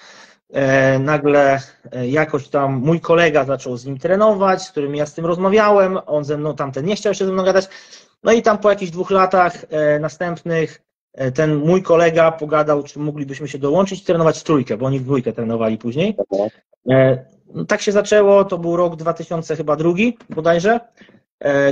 [0.54, 1.60] E, nagle
[1.92, 6.00] e, jakoś tam mój kolega zaczął z nim trenować, z którym ja z tym rozmawiałem,
[6.06, 7.68] on ze mną, tamten nie chciał się ze mną gadać,
[8.24, 10.82] no i tam po jakichś dwóch latach e, następnych
[11.14, 15.34] e, ten mój kolega pogadał, czy moglibyśmy się dołączyć trenować trójkę, bo oni w dwójkę
[15.34, 16.18] trenowali później.
[16.90, 20.80] E, no, tak się zaczęło, to był rok 2000 chyba drugi bodajże,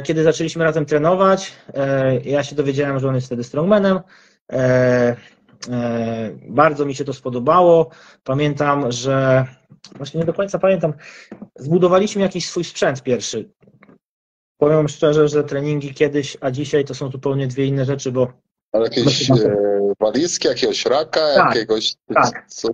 [0.04, 1.54] kiedy zaczęliśmy razem trenować.
[2.24, 4.00] Ja się dowiedziałem, że on jest wtedy strongmanem.
[6.48, 7.90] Bardzo mi się to spodobało.
[8.24, 9.46] Pamiętam, że
[9.96, 10.94] właśnie nie do końca pamiętam,
[11.56, 13.50] zbudowaliśmy jakiś swój sprzęt pierwszy.
[14.60, 18.28] Powiem szczerze, że treningi kiedyś, a dzisiaj to są zupełnie dwie inne rzeczy, bo
[18.72, 19.36] Ale jakieś e,
[20.00, 21.96] walizki, jakiegoś raka, Tak, jakiegoś...
[22.14, 22.46] tak.
[22.48, 22.70] Co,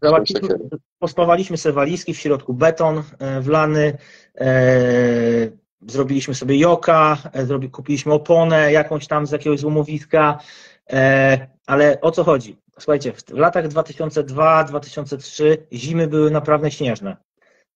[1.00, 3.98] pospawaliśmy sobie walizki, w środku beton e, wlany,
[4.38, 4.48] e,
[5.88, 10.40] zrobiliśmy sobie joka, e, zrobi, kupiliśmy oponę jakąś tam z jakiegoś złomowiska,
[10.90, 12.58] e, ale o co chodzi?
[12.80, 17.18] Słuchajcie, w, w latach 2002-2003 zimy były naprawdę śnieżne.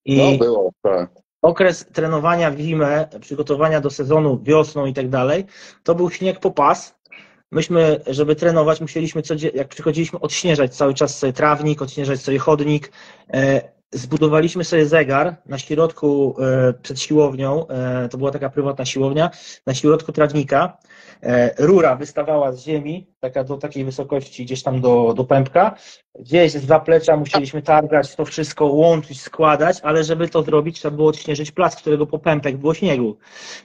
[0.05, 1.09] I No było, tak.
[1.41, 5.45] Okres trenowania w zimę, przygotowania do sezonu wiosną i tak dalej,
[5.83, 6.99] to był śnieg po pas.
[7.51, 9.21] Myśmy, żeby trenować, musieliśmy,
[9.53, 12.91] jak przychodziliśmy, odśnieżać cały czas sobie trawnik, odśnieżać sobie chodnik.
[13.33, 19.29] E, Zbudowaliśmy sobie zegar na środku e, przed siłownią, e, to była taka prywatna siłownia,
[19.65, 20.77] na środku trawnika.
[21.23, 25.75] E, Rura wystawała z ziemi, taka do takiej wysokości, gdzieś tam do, do pępka.
[26.19, 31.09] Gdzieś z zaplecza musieliśmy targać to wszystko, łączyć, składać, ale żeby to zrobić, trzeba było
[31.09, 33.17] odśnieżyć plac, którego po pępek było śniegu.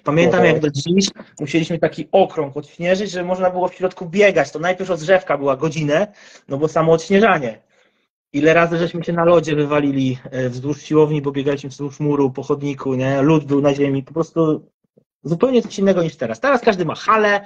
[0.04, 0.54] Pamiętam Mhm.
[0.54, 1.08] jak do dziś
[1.40, 4.50] musieliśmy taki okrąg odśnieżyć, żeby można było w środku biegać.
[4.50, 6.06] To najpierw rozgrzewka była godzinę,
[6.48, 7.62] no bo samo odśnieżanie.
[8.32, 12.42] Ile razy żeśmy się na lodzie wywalili e, wzdłuż siłowni, bo biegaliśmy wzdłuż muru, po
[12.42, 13.22] chodniku, nie?
[13.22, 14.70] Lód był na ziemi, po prostu
[15.24, 16.40] zupełnie coś innego niż teraz.
[16.40, 17.40] Teraz każdy ma halę,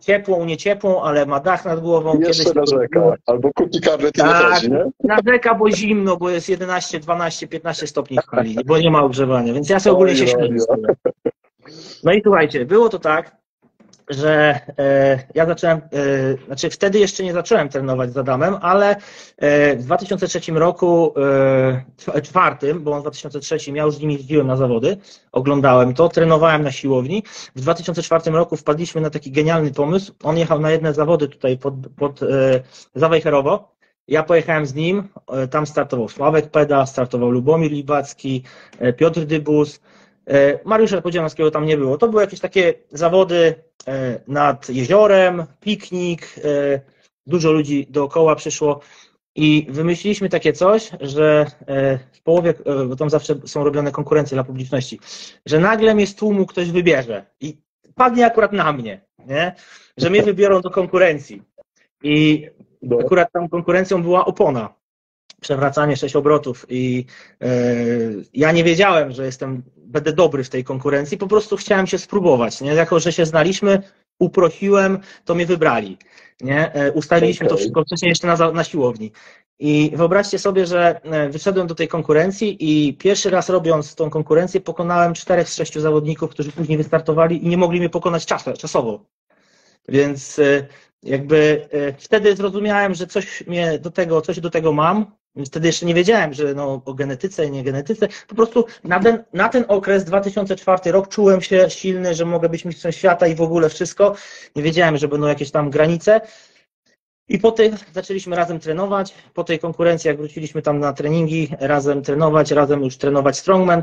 [0.00, 2.20] ciepłą, nie ciepłą, ale ma dach nad głową.
[2.20, 3.14] Jeszcze to było- narzeka.
[3.26, 4.84] Albo kupi karnet i nie Tak, chodzi, nie?
[5.04, 9.52] narzeka, bo zimno, bo jest 11, 12, 15 stopni w hali, bo nie ma ogrzewania,
[9.52, 10.56] więc ja sobie ogólnie się śmieję.
[12.04, 13.36] No i słuchajcie, było to tak,
[14.08, 18.96] że e, ja zacząłem, e, znaczy wtedy jeszcze nie zacząłem trenować z Adamem, ale
[19.36, 21.14] e, w 2003 roku,
[21.96, 24.96] czw- czwartym, bo on w 2003 ja już z nim jeździłem na zawody,
[25.32, 27.22] oglądałem to, trenowałem na siłowni.
[27.56, 30.12] W 2004 roku wpadliśmy na taki genialny pomysł.
[30.22, 32.20] On jechał na jedne zawody tutaj pod, pod
[32.94, 33.76] Zawejherowo.
[34.08, 35.08] Ja pojechałem z nim,
[35.50, 38.42] tam startował Sławek Peda, startował Lubomir Libacki,
[38.96, 39.80] Piotr Dybus,
[40.64, 41.98] Mariusza Podziemskiego tam nie było.
[41.98, 43.54] To były jakieś takie zawody
[43.88, 46.80] e, nad jeziorem, piknik, e,
[47.26, 48.80] dużo ludzi dookoła przyszło
[49.36, 54.34] i wymyśliliśmy takie coś, że e, w połowie, e, bo tam zawsze są robione konkurencje
[54.34, 55.00] dla publiczności,
[55.46, 57.56] że nagle mnie z tłumu ktoś wybierze i
[57.94, 59.54] padnie akurat na mnie, nie?
[59.96, 61.42] że mnie wybiorą do konkurencji.
[62.02, 62.48] I
[63.04, 64.74] akurat tam konkurencją była opona.
[65.40, 67.04] Przewracanie sześć obrotów i
[67.42, 67.46] e,
[68.34, 72.60] ja nie wiedziałem, że jestem, będę dobry w tej konkurencji, po prostu chciałem się spróbować.
[72.60, 72.74] Nie?
[72.74, 73.82] Jako, że się znaliśmy,
[74.18, 75.98] uprosiłem, to mnie wybrali.
[76.40, 76.74] Nie?
[76.74, 77.62] E, ustaliliśmy to Okej.
[77.62, 79.12] wszystko wcześniej jeszcze na, na siłowni.
[79.58, 84.60] I wyobraźcie sobie, że e, wyszedłem do tej konkurencji i pierwszy raz robiąc tą konkurencję
[84.60, 89.04] pokonałem czterech z sześciu zawodników, którzy później wystartowali i nie mogli mnie pokonać czas, czasowo.
[89.88, 90.40] Więc
[91.02, 91.68] jakby
[91.98, 95.16] wtedy zrozumiałem, że coś mnie do tego, coś do tego mam.
[95.44, 98.08] Wtedy jeszcze nie wiedziałem, że no, o genetyce, nie genetyce.
[98.28, 102.64] Po prostu na ten, na ten okres 2004 rok czułem się silny, że mogę być
[102.64, 104.14] mistrzem świata i w ogóle wszystko.
[104.56, 106.20] Nie wiedziałem, że będą jakieś tam granice.
[107.28, 109.14] I po tej zaczęliśmy razem trenować.
[109.34, 113.82] Po tej konkurencji, jak wróciliśmy tam na treningi, razem trenować, razem już trenować strongman.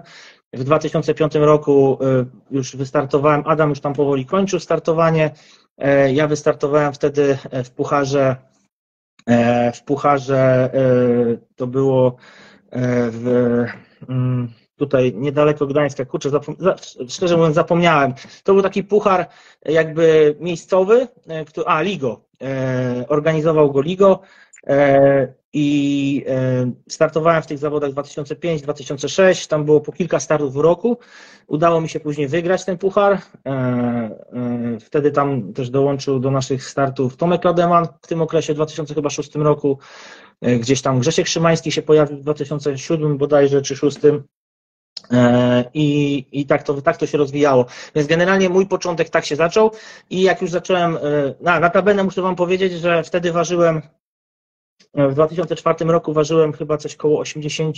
[0.54, 3.44] W 2005 roku y, już wystartowałem.
[3.46, 5.32] Adam już tam powoli kończył startowanie.
[5.78, 8.36] E, Ja wystartowałem wtedy w pucharze.
[9.28, 10.80] E, W pucharze e,
[11.56, 12.15] to było
[12.71, 13.28] e, w,
[14.10, 16.06] mm, tutaj niedaleko Gdańska.
[16.06, 16.76] Kurczę, zapom- za-
[17.10, 18.13] szczerze mówiąc, zapomniałem.
[18.43, 19.28] To był taki puchar
[19.65, 21.08] jakby miejscowy,
[21.65, 22.21] a Ligo.
[23.08, 24.19] Organizował go Ligo.
[25.54, 29.50] I e, startowałem w tych zawodach 2005-2006.
[29.50, 30.98] Tam było po kilka startów w roku.
[31.48, 33.13] Udało mi się później wygrać ten puchar.
[33.13, 38.56] E, e, Wtedy tam też dołączył do naszych startów Tomek Lademan w tym okresie, w
[38.56, 39.80] 2006 roku.
[40.60, 44.24] Gdzieś tam Grzesiek Szymański się pojawił w 2007 bodajże, czy 2006.
[45.12, 47.66] E, I, i tak, to, tak to się rozwijało.
[47.96, 49.72] Więc generalnie mój początek tak się zaczął
[50.10, 50.98] i jak już zacząłem,
[51.42, 53.82] na, notabene muszę Wam powiedzieć, że wtedy ważyłem,
[54.96, 57.76] w 2004 roku ważyłem chyba coś koło 80,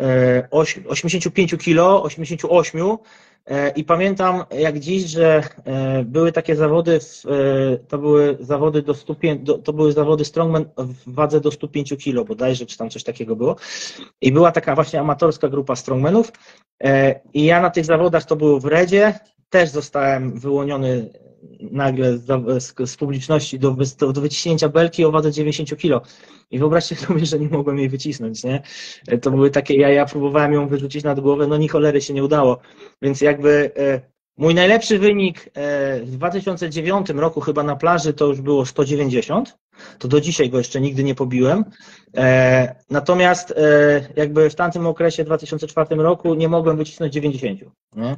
[0.00, 2.98] e, oś- 85 kilo, 88
[3.46, 8.94] e, i pamiętam jak dziś, że e, były takie zawody, e, to były zawody do
[8.94, 13.04] 105, do, to były zawody strongman w wadze do 105 kilo bodajże, czy tam coś
[13.04, 13.56] takiego było.
[14.20, 16.32] I była taka właśnie amatorska grupa strongmanów.
[16.82, 19.14] E, I ja na tych zawodach to było w Redzie.
[19.50, 21.10] Też zostałem wyłoniony
[21.60, 22.18] nagle
[22.84, 26.08] z, publiczności do, do, wyciśnięcia belki o wadze 90 kg.
[26.50, 28.62] I wyobraźcie sobie, że nie mogłem jej wycisnąć, nie?
[29.08, 32.24] E, To były takie, ja, próbowałem ją wyrzucić nad głowę, no ni cholery się nie
[32.24, 32.58] udało.
[33.02, 34.00] Więc jakby e,
[34.38, 39.58] Mój najlepszy wynik e, w 2009 roku chyba na plaży to już było 190.
[39.98, 41.64] To do dzisiaj go jeszcze nigdy nie pobiłem.
[42.90, 43.54] Natomiast e,
[44.16, 47.60] jakby w tamtym okresie 2004 roku nie mogłem wycisnąć 90.
[47.96, 48.16] Nie?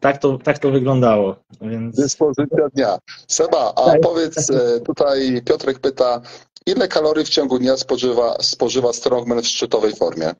[0.00, 1.36] Tak, to, tak to wyglądało.
[1.60, 1.96] Więc...
[1.96, 2.98] Dyspozycja dnia.
[3.28, 4.00] Seba, a Tak.
[4.00, 6.20] powiedz, e, tutaj Piotrek pyta,
[6.66, 10.30] ile kalorii w ciągu dnia spożywa, spożywa strongman w szczytowej formie?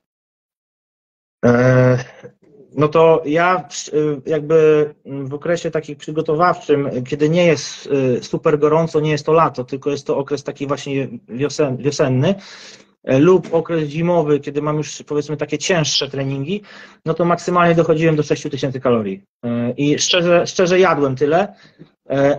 [1.45, 1.97] E,
[2.75, 3.67] No to ja
[4.25, 7.89] jakby w okresie takim przygotowawczym, kiedy nie jest
[8.21, 12.35] super gorąco, nie jest to lato, tylko jest to okres taki właśnie wiosen, wiosenny
[13.03, 16.61] lub okres zimowy, kiedy mam już powiedzmy takie cięższe treningi,
[17.05, 19.23] no to maksymalnie dochodziłem do 6000 kalorii.
[19.45, 21.53] E, I szczerze, szczerze jadłem tyle, e,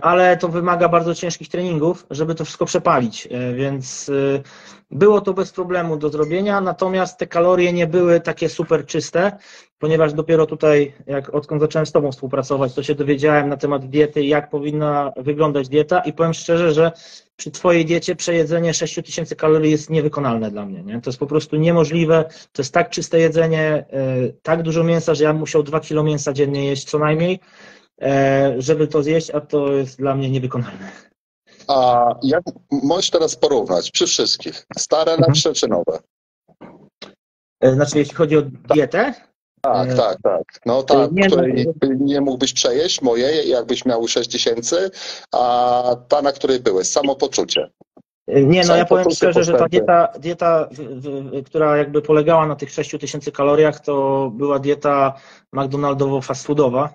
[0.01, 4.43] ale to wymaga bardzo ciężkich treningów, żeby to wszystko przepalić, e, więc y,
[4.91, 9.31] było to bez problemu do zrobienia, natomiast te kalorie nie były takie super czyste,
[9.79, 14.25] ponieważ dopiero tutaj, jak odkąd zacząłem z Tobą współpracować, to się dowiedziałem na temat diety,
[14.25, 16.91] jak powinna wyglądać dieta i powiem szczerze, że
[17.35, 20.83] przy Twojej diecie przejedzenie 6000 kalorii jest niewykonalne dla mnie.
[20.83, 21.01] Nie?
[21.01, 23.85] To jest po prostu niemożliwe, to jest tak czyste jedzenie, e,
[24.41, 27.80] tak dużo mięsa, że ja bym musiał 2 kilo mięsa dziennie jeść co najmniej, e,
[28.57, 30.91] żeby to zjeść, a to jest dla mnie niewykonalne.
[31.67, 34.65] A jak możesz teraz porównać przy wszystkich?
[34.77, 35.27] Stare, Mhm.
[35.29, 35.99] lepsze czy nowe?
[37.63, 39.13] E, Znaczy, jeśli chodzi o dietę,
[39.63, 40.43] Tak, E, tak, tak.
[40.65, 41.65] No ta, nie, no, której
[41.99, 44.91] nie mógłbyś przejeść, mojej, jakbyś miał 6 tysięcy,
[45.33, 47.69] a ta, na której byłeś, samopoczucie.
[48.27, 49.69] Nie, no ja powiem szczerze, że ta postępy.
[49.77, 55.13] dieta, dieta w, w, która jakby polegała na tych 6000 kaloriach, to była dieta
[55.55, 56.89] McDonaldowo-fast foodowa.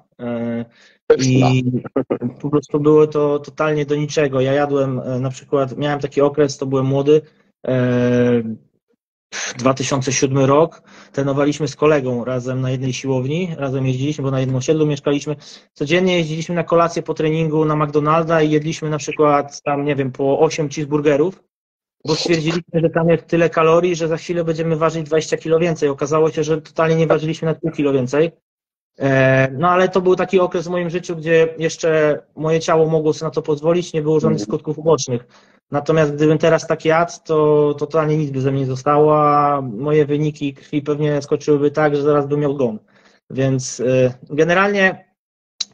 [1.10, 1.82] E, I
[2.40, 4.40] po prostu było to totalnie do niczego.
[4.40, 7.22] Ja jadłem e, na przykład, miałem taki okres, to byłem młody,
[7.66, 8.42] e,
[9.58, 14.86] 2007 rok, trenowaliśmy z kolegą razem na jednej siłowni, razem jeździliśmy, bo na jednym osiedlu
[14.86, 15.36] mieszkaliśmy.
[15.72, 20.12] Codziennie jeździliśmy na kolację po treningu na McDonalda i jedliśmy na przykład tam, nie wiem,
[20.12, 21.42] po 8 cheeseburgerów,
[22.06, 25.88] bo stwierdziliśmy, że tam jest tyle kalorii, że za chwilę będziemy ważyć 20 kilo więcej.
[25.88, 28.32] Okazało się, że totalnie nie ważyliśmy na pół kilo więcej.
[28.98, 33.12] E, No ale to był taki okres w moim życiu, gdzie jeszcze moje ciało mogło
[33.12, 35.26] sobie na to pozwolić, nie było żadnych skutków ubocznych.
[35.70, 40.06] Natomiast gdybym teraz tak jadł, to totalnie nic by ze mnie nie zostało, a moje
[40.06, 42.78] wyniki krwi pewnie skoczyłyby tak, że zaraz bym miał gon.
[43.30, 45.04] Więc e, generalnie,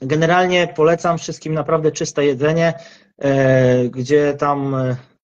[0.01, 2.75] generalnie polecam wszystkim naprawdę czyste jedzenie,
[3.19, 4.77] e, gdzie tam,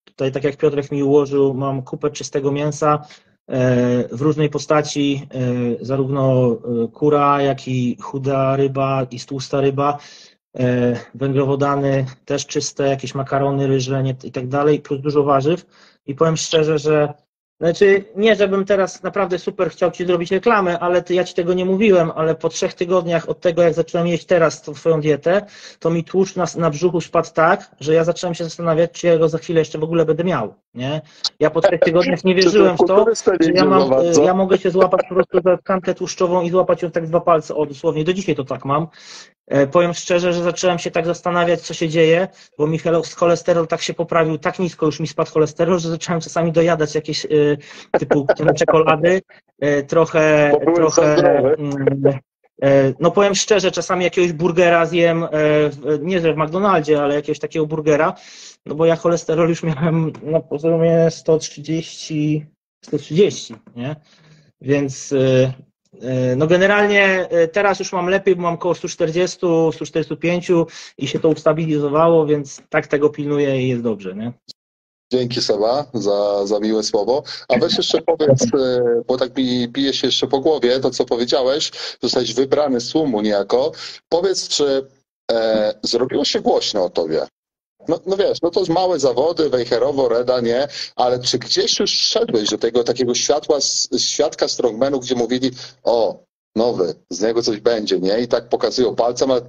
[0.04, 3.06] tutaj tak jak Piotrek mi ułożył, mam kupę czystego mięsa,
[4.12, 9.98] w różnej postaci, e, zarówno e, kura, jak i chuda ryba i tłusta ryba,
[10.58, 15.66] e, węglowodany też czyste, jakieś makarony, ryże nie, i tak dalej, plus dużo warzyw.
[16.06, 17.14] I powiem szczerze, że
[17.60, 21.54] znaczy nie, żebym teraz naprawdę super chciał Ci zrobić reklamę, ale ty, ja Ci tego
[21.54, 25.46] nie mówiłem, ale po trzech tygodniach od tego, jak zacząłem jeść teraz tą swoją dietę,
[25.78, 29.18] to mi tłuszcz na, na brzuchu spadł tak, że ja zacząłem się zastanawiać, czy ja
[29.18, 31.00] go za chwilę jeszcze w ogóle będę miał, nie?
[31.40, 33.06] Ja po trzech tygodniach nie wierzyłem w to,
[33.40, 34.22] że ja, mam, bardzo.
[34.22, 37.54] ja mogę się złapać po prostu za tkankę tłuszczową i złapać ją tak dwa palce,
[37.54, 38.86] o dosłownie, do dzisiaj to tak mam.
[39.48, 43.66] E, Powiem szczerze, że zacząłem się tak zastanawiać, co się dzieje, bo mi chole- cholesterol
[43.66, 47.28] tak się poprawił, tak nisko już mi spadł cholesterol, że zacząłem czasami dojadać jakieś e,
[47.98, 49.22] typu czekolady,
[49.60, 51.16] e, trochę, trochę
[51.58, 52.18] mm,
[53.00, 55.26] no powiem szczerze, czasami jakiegoś burgera zjem,
[56.00, 58.14] nie że w McDonaldzie, ale jakiegoś takiego burgera,
[58.66, 62.46] no bo ja cholesterol już miałem na poziomie 130,
[62.84, 63.96] 130, nie?
[64.60, 65.14] Więc
[66.36, 69.38] no generalnie e, teraz już mam lepiej, bo mam około 140,
[69.72, 70.50] 145
[70.98, 74.32] i się to ustabilizowało, więc tak tego pilnuję i jest dobrze, nie?
[75.12, 77.22] Dzięki Seba za, za miłe słowo.
[77.48, 81.04] A weź jeszcze powiedz, e, bo tak mi bije się jeszcze po głowie to, co
[81.04, 81.70] powiedziałeś,
[82.02, 83.72] zostałeś wybrany z tłumu niejako.
[84.08, 84.86] Powiedz, czy
[85.32, 87.26] e, zrobiło się głośno o tobie?
[87.88, 91.90] No, no wiesz, no to jest małe zawody, Wejherowo, Reda, nie, ale czy gdzieś już
[91.90, 93.58] szedłeś do tego takiego światła,
[93.98, 95.50] świadka strongmanu, gdzie mówili,
[95.84, 96.18] o,
[96.56, 98.20] nowy, z niego coś będzie, nie?
[98.20, 99.40] I tak pokazują palcem, ale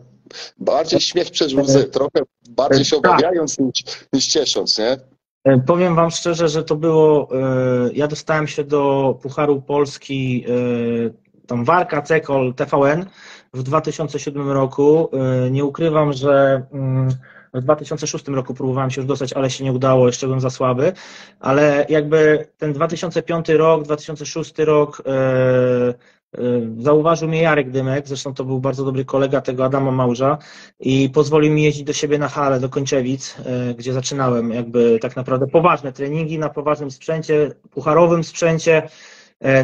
[0.57, 3.11] bardziej śmiech przez łzy, trochę bardziej się Tak.
[3.11, 4.97] obawiając niż, niż ciesząc, nie?
[5.43, 7.27] E, Powiem Wam szczerze, że to było.
[7.31, 13.05] e, Ja dostałem się do Pucharu Polski, e, tam Warka, Cekol, TVN
[13.53, 15.09] w 2007 roku.
[15.51, 17.09] Nie ukrywam, że mm,
[17.53, 20.93] w 2006 roku próbowałem się już dostać, ale się nie udało, jeszcze byłem za słaby.
[21.39, 25.01] Ale jakby ten 2005 rok, 2006 rok.
[25.05, 26.41] e, e,
[26.79, 30.37] Zauważył mnie Jarek Dymek, zresztą to był bardzo dobry kolega tego Adama Małża
[30.79, 35.15] i pozwolił mi jeździć do siebie na halę, do Kończewic, e, gdzie zaczynałem jakby tak
[35.15, 38.89] naprawdę poważne treningi na poważnym sprzęcie, pucharowym sprzęcie,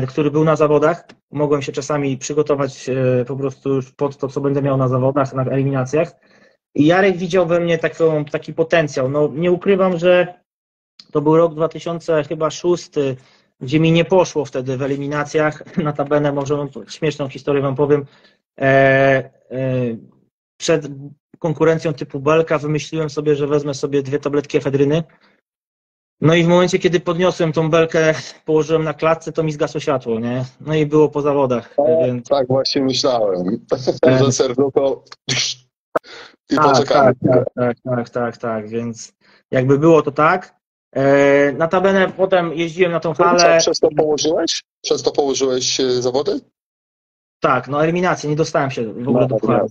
[0.07, 1.05] który był na zawodach.
[1.31, 2.89] mogłem się czasami przygotować
[3.27, 6.11] po prostu pod to, co będę miał na zawodach, na eliminacjach.
[6.75, 9.09] Jarek widział we mnie taką, taki potencjał.
[9.09, 10.39] No, nie ukrywam, że
[11.11, 12.89] to był rok 2006,
[13.59, 15.63] gdzie mi nie poszło wtedy w eliminacjach.
[15.83, 18.05] Notabene, może śmieszną historię wam powiem.
[18.59, 19.31] E, e,
[20.57, 20.87] przed
[21.39, 25.03] konkurencją typu belka wymyśliłem sobie, że wezmę sobie dwie tabletki efedryny.
[26.21, 28.13] No i w momencie, kiedy podniosłem tą belkę,
[28.45, 30.45] położyłem na klatce, to mi zgasło światło, nie?
[30.61, 32.27] No i było po zawodach, więc...
[32.27, 33.65] Tak właśnie myślałem,
[34.19, 35.03] że serducho
[36.49, 37.13] i tak, poczekamy.
[37.15, 39.13] tak, tak, tak, tak, tak, więc
[39.51, 40.55] jakby było to tak.
[40.95, 43.57] E, Notabene potem jeździłem na tą halę.
[43.59, 44.63] przez to położyłeś?
[44.81, 46.39] Przez to położyłeś e, zawody?
[47.39, 49.67] Tak, no eliminację, nie dostałem się w ogóle do pucharu.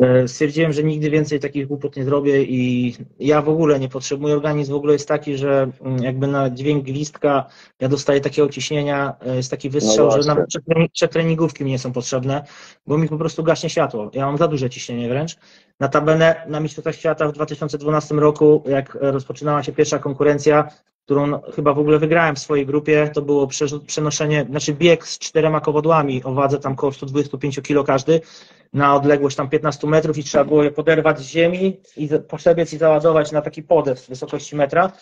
[0.00, 4.34] E, Stwierdziłem, że nigdy więcej takich głupot nie zrobię i ja w ogóle nie potrzebuję.
[4.34, 7.46] Organizm w ogóle jest taki, że mm, jakby na dźwięk gwizdka
[7.80, 11.78] ja dostaję takiego ciśnienia, e, jest taki wystrzał, No że nawet przetrening- przetreningówki mi nie
[11.78, 12.44] są potrzebne,
[12.86, 14.10] bo mi po prostu gaśnie światło.
[14.14, 15.36] Ja mam za duże ciśnienie wręcz.
[15.80, 20.68] Notabene na Mistrzostwach Świata w 2012 roku, jak rozpoczynała się pierwsza konkurencja,
[21.04, 25.18] którą chyba w ogóle wygrałem w swojej grupie, to było prze- przenoszenie, znaczy bieg z
[25.18, 28.20] czterema kowadłami o wadze tam około 125 kg każdy
[28.72, 32.78] na odległość tam 15 metrów i trzeba było je poderwać z ziemi i poszebiec i
[32.78, 34.92] załadować na taki podest wysokości metra.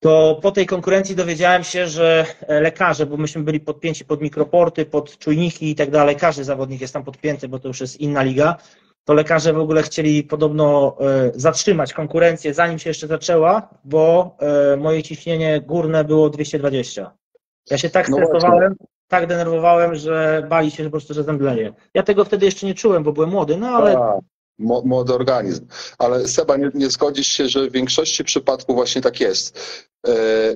[0.00, 4.86] To po tej konkurencji dowiedziałem się, że e, lekarze, bo myśmy byli podpięci pod mikroporty,
[4.86, 8.22] pod czujniki i tak dalej, każdy zawodnik jest tam podpięty, bo to już jest inna
[8.22, 8.56] liga,
[9.10, 14.76] to lekarze w ogóle chcieli podobno e, zatrzymać konkurencję, zanim się jeszcze zaczęła, bo e,
[14.76, 17.10] moje ciśnienie górne było 220.
[17.70, 18.76] Ja się tak No stresowałem,
[19.08, 21.72] tak denerwowałem, że bali się że po prostu, że zemdleję.
[21.94, 24.18] Ja tego wtedy jeszcze nie czułem, bo byłem młody, no ale A,
[24.58, 25.66] młody organizm.
[25.98, 29.58] Ale Seba, nie, nie zgodzisz się, że w większości przypadków właśnie tak jest.
[30.08, 30.12] E,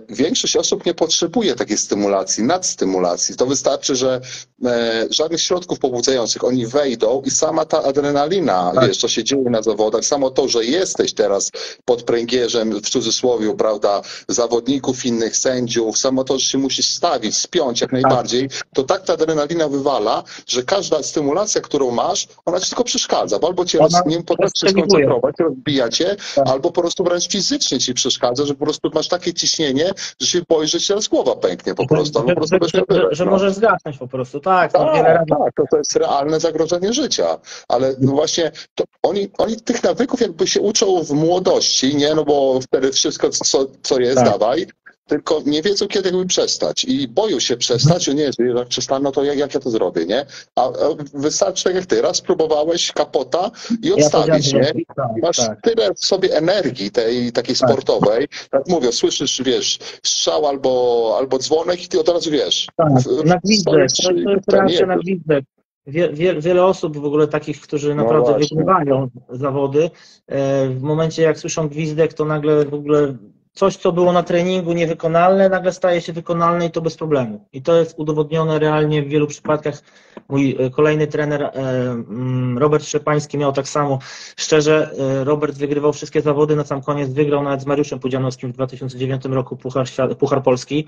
[0.09, 3.37] większość osób nie potrzebuje takiej stymulacji, nadstymulacji.
[3.37, 4.21] To wystarczy, że
[4.65, 8.89] e, żadnych środków pobudzających, oni wejdą i sama ta adrenalina, Tak.
[8.89, 11.51] wiesz, co się dzieje na zawodach, samo to, że jesteś teraz
[11.85, 17.81] pod pręgierzem, w cudzysłowie, prawda, zawodników, innych sędziów, samo to, że się musisz stawić, spiąć
[17.81, 22.85] jak najbardziej, to tak ta adrenalina wywala, że każda stymulacja, którą masz, ona ci tylko
[22.85, 26.49] przeszkadza, bo albo cię Ona roz, nie potrafisz skoncentrować, rozbija cię, Tak.
[26.49, 30.42] albo po prostu wręcz fizycznie ci przeszkadza, że po prostu masz takie ciśnienie, że się
[30.49, 33.25] boisz, że ci teraz głowa pęknie po prostu, albo po prostu że, że, że, że
[33.25, 33.31] no.
[33.31, 37.38] możesz zgasnąć po prostu, tak, Tak, tak, to, to jest realne zagrożenie życia.
[37.68, 42.14] Ale no właśnie to oni, oni tych nawyków jakby się uczą w młodości, nie?
[42.14, 44.25] No bo wtedy wszystko, co, co jest, Tak.
[44.33, 44.66] dawaj.
[45.07, 46.85] Tylko nie wiedzą, kiedy jakby przestać.
[46.85, 50.27] I boją się przestać, nie, że jak przestanę, to jak, jak ja to zrobię, nie?
[50.57, 50.73] A, a
[51.14, 53.51] wystarczy tak jak ty, raz próbowałeś kapota
[53.83, 54.85] i Ja odstawić, powiedziałem, nie?
[54.97, 55.61] tak, Masz tak.
[55.62, 57.69] tyle w sobie energii tej takiej Tak.
[57.71, 62.67] sportowej, tak mówię, słyszysz, wiesz, strzał albo, albo dzwonek i ty od razu wiesz.
[62.77, 62.88] Tak,
[63.25, 65.45] na gwizdek, stoisz to, to jest reakcja na gwizdek.
[65.87, 69.90] Wie, wie, wiele osób w ogóle takich, którzy naprawdę No wygrywają zawody,
[70.27, 73.14] e, w momencie jak słyszą gwizdek, to nagle w ogóle
[73.55, 77.49] coś, co było na treningu niewykonalne, nagle staje się wykonalne i to bez problemu.
[77.53, 79.83] I to jest udowodnione realnie w wielu przypadkach.
[80.29, 81.51] Mój e, kolejny trener, e,
[81.90, 83.99] mm, Robert Szczepański, miał tak samo.
[84.37, 84.90] Szczerze,
[85.21, 89.25] e, Robert wygrywał wszystkie zawody, na sam koniec wygrał nawet z Mariuszem Pudzianowskim w 2009
[89.35, 90.87] roku Puchar, Świat, Puchar Polski.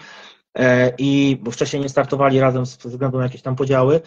[0.98, 4.00] I bo wcześniej nie startowali razem ze względu na jakieś tam podziały,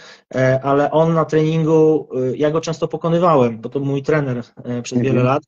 [0.64, 4.44] ale on na treningu, ja go często pokonywałem, bo to mój trener
[4.84, 5.04] przez Mhm.
[5.04, 5.44] wiele lat.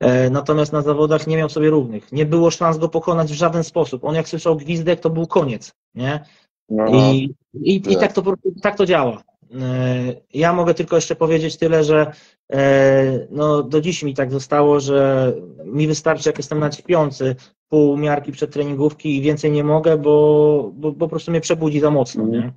[0.00, 2.12] E, Natomiast na zawodach nie miał sobie równych.
[2.12, 4.04] Nie było szans go pokonać w żaden sposób.
[4.04, 6.24] On jak słyszał gwizdek, to był koniec, nie?
[6.68, 8.12] No, I, i, i tak.
[8.12, 8.22] to,
[8.62, 9.22] tak to działa.
[9.54, 12.12] E, Ja mogę tylko jeszcze powiedzieć tyle, że
[12.52, 15.32] e, no, do dziś mi tak zostało, że
[15.64, 17.36] mi wystarczy, jak jestem naćpiący,
[17.68, 21.90] pół miarki przed treningówki i więcej nie mogę, bo, bo, po prostu mnie przebudzi za
[21.90, 22.26] mocno.
[22.26, 22.52] Nie?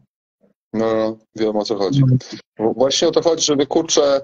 [0.74, 2.04] no, no, wiem o co chodzi.
[2.60, 4.22] Bo Właśnie o to chodzi, żeby kurczę,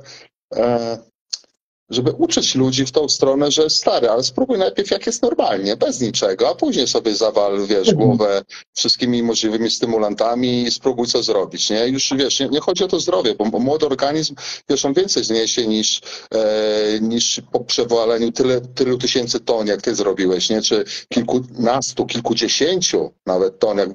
[1.89, 6.01] żeby uczyć ludzi w tą stronę, że stary, ale spróbuj najpierw jak jest normalnie, bez
[6.01, 7.97] niczego, a później sobie zawal, wiesz, Mhm.
[8.07, 8.41] głowę
[8.75, 11.87] wszystkimi możliwymi stymulantami i spróbuj co zrobić, nie?
[11.87, 14.35] Już, wiesz, nie, nie chodzi o to zdrowie, bo, bo młody organizm,
[14.69, 16.01] wiesz, on więcej zniesie niż,
[16.33, 20.61] e, niż po przewaleniu tyle, tylu tysięcy ton, jak ty zrobiłeś, nie?
[20.61, 23.89] Czy kilkunastu, kilkudziesięciu nawet ton, jak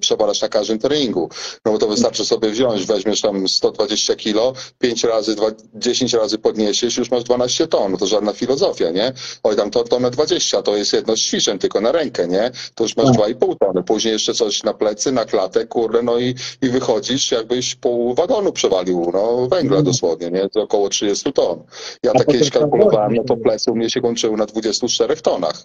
[0.00, 1.28] przewalasz na każdym treningu.
[1.64, 6.38] No bo to wystarczy sobie wziąć, weźmiesz tam 120 kilo, 5 razy, dwa- 10 razy
[6.38, 9.12] podniesiesz, już masz 12 12 ton, to żadna filozofia, nie?
[9.42, 12.50] Oj, tam to tonę 20, to jest jedno z ćwiczeń, tylko na rękę, nie?
[12.74, 13.16] To już masz Tak.
[13.16, 17.74] 2,5 tony, później jeszcze coś na plecy, na klatę, kurde, no i, i wychodzisz, jakbyś
[17.74, 19.84] pół wagonu przewalił, no węgla Mhm.
[19.84, 20.48] dosłownie, nie?
[20.48, 21.62] To około 30 ton.
[22.02, 25.62] Ja tak kiedyś kalkulowałem, no to plecy u mnie się kończyły na 24 tonach.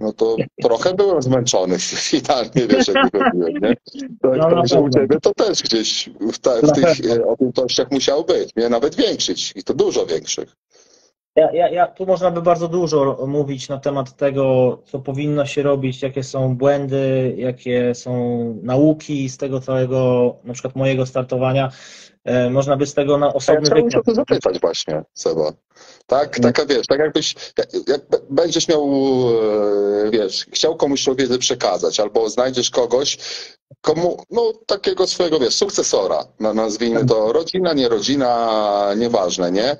[0.00, 1.78] No to trochę byłem zmęczony
[2.10, 3.74] finalnie, wiesz, jak wychodziłem, nie?
[4.22, 5.00] To, No, na także u pewno.
[5.00, 8.68] ciebie to też gdzieś w, ta, w tych e, objętościach musiał być, nie?
[8.68, 10.56] Nawet większych i to dużo większych.
[11.38, 15.62] Ja, ja, ja, tu można by bardzo dużo mówić na temat tego, co powinno się
[15.62, 18.12] robić, jakie są błędy, jakie są
[18.62, 21.72] nauki z tego całego, na przykład mojego startowania.
[22.24, 24.02] E, Można by z tego na Ja osobny chciałbym wykład.
[24.02, 25.52] o to zapytać właśnie, Seba.
[26.06, 26.48] Tak, No.
[26.48, 27.34] taka wiesz, tak jakbyś,
[27.88, 28.88] jak, będziesz miał,
[30.06, 33.18] e, wiesz, chciał komuś tą wiedzę przekazać, albo znajdziesz kogoś,
[33.80, 39.76] komu, no takiego swojego, wiesz, sukcesora, nazwijmy to rodzina, nie rodzina, nieważne, nie?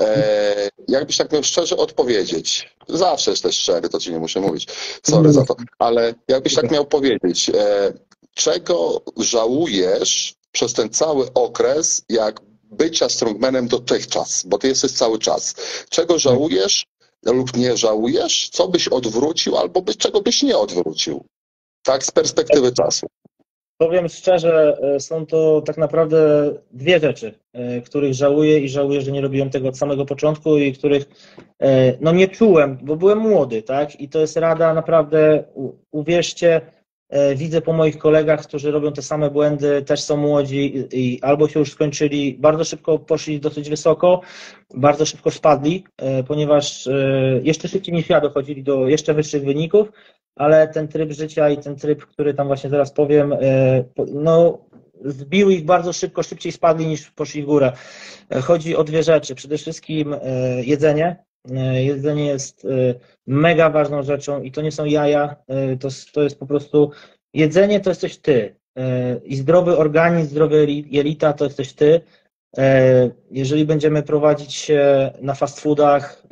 [0.00, 4.66] E, jakbyś tak miał szczerze odpowiedzieć, zawsze jesteś szczery, to ci nie muszę mówić,
[5.02, 7.92] sorry za to, ale jakbyś tak miał powiedzieć, e,
[8.34, 12.40] czego żałujesz przez ten cały okres, jak
[12.70, 15.54] bycia strongmanem dotychczas, bo ty jesteś cały czas.
[15.88, 16.86] Czego żałujesz
[17.26, 18.50] lub nie żałujesz?
[18.52, 21.24] Co byś odwrócił albo by, czego byś nie odwrócił?
[21.82, 23.06] Tak, z perspektywy czasu.
[23.80, 29.12] Powiem szczerze, e, są to tak naprawdę dwie rzeczy, e, których żałuję i żałuję, że
[29.12, 31.04] nie robiłem tego od samego początku i których
[31.62, 34.00] e, no nie czułem, bo byłem młody, tak?
[34.00, 35.44] I to jest rada naprawdę,
[35.90, 36.60] uwierzcie,
[37.36, 41.60] widzę po moich kolegach, którzy robią te same błędy, też są młodzi i, albo się
[41.60, 44.20] już skończyli, bardzo szybko poszli dosyć wysoko,
[44.74, 45.84] bardzo szybko spadli,
[46.28, 46.88] ponieważ
[47.42, 49.88] jeszcze szybciej niż ja dochodzili do jeszcze wyższych wyników,
[50.40, 53.38] ale ten tryb życia i ten tryb, który tam właśnie zaraz powiem, e,
[54.12, 54.58] no
[55.04, 57.72] zbił ich bardzo szybko, szybciej spadli niż poszli w górę.
[58.30, 59.34] E, Chodzi o dwie rzeczy.
[59.34, 60.18] Przede wszystkim e,
[60.64, 61.24] jedzenie.
[61.72, 62.66] Jedzenie jest
[63.26, 65.36] mega ważną rzeczą i to nie są jaja,
[65.80, 66.90] to, to jest po prostu
[67.34, 68.56] jedzenie to jesteś ty.
[69.24, 72.00] I zdrowy organizm, zdrowe jeli- jelita to jesteś ty.
[73.30, 76.22] Jeżeli będziemy prowadzić się na fast foodach,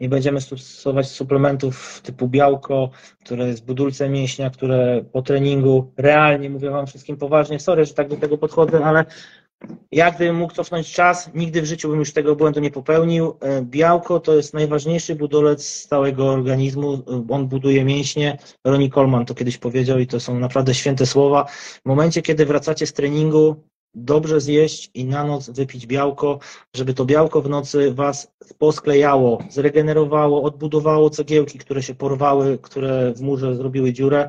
[0.00, 2.90] nie będziemy stosować suplementów typu białko,
[3.24, 8.08] które jest budulcem mięśnia, które po treningu, realnie mówię Wam wszystkim poważnie, sorry, że tak
[8.08, 9.04] do tego podchodzę, ale
[9.92, 13.36] ja gdybym mógł cofnąć czas, nigdy w życiu bym już tego błędu nie popełnił.
[13.40, 18.38] E, Białko to jest najważniejszy budulec stałego organizmu, E, on buduje mięśnie.
[18.64, 21.44] Ronnie Coleman to kiedyś powiedział i to są naprawdę święte słowa.
[21.84, 23.56] W momencie, kiedy wracacie z treningu,
[23.96, 26.38] dobrze zjeść i na noc wypić białko,
[26.74, 33.20] żeby to białko w nocy was posklejało, zregenerowało, odbudowało cegiełki, które się porwały, które w
[33.20, 34.28] murze zrobiły dziurę.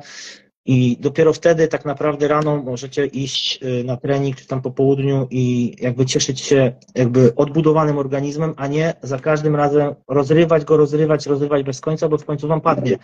[0.66, 5.26] I dopiero wtedy tak naprawdę rano możecie iść y, na trening, czy tam po południu
[5.30, 11.26] i jakby cieszyć się jakby odbudowanym organizmem, a nie za każdym razem rozrywać go, rozrywać,
[11.26, 12.98] rozrywać bez końca, bo w końcu wam padnie.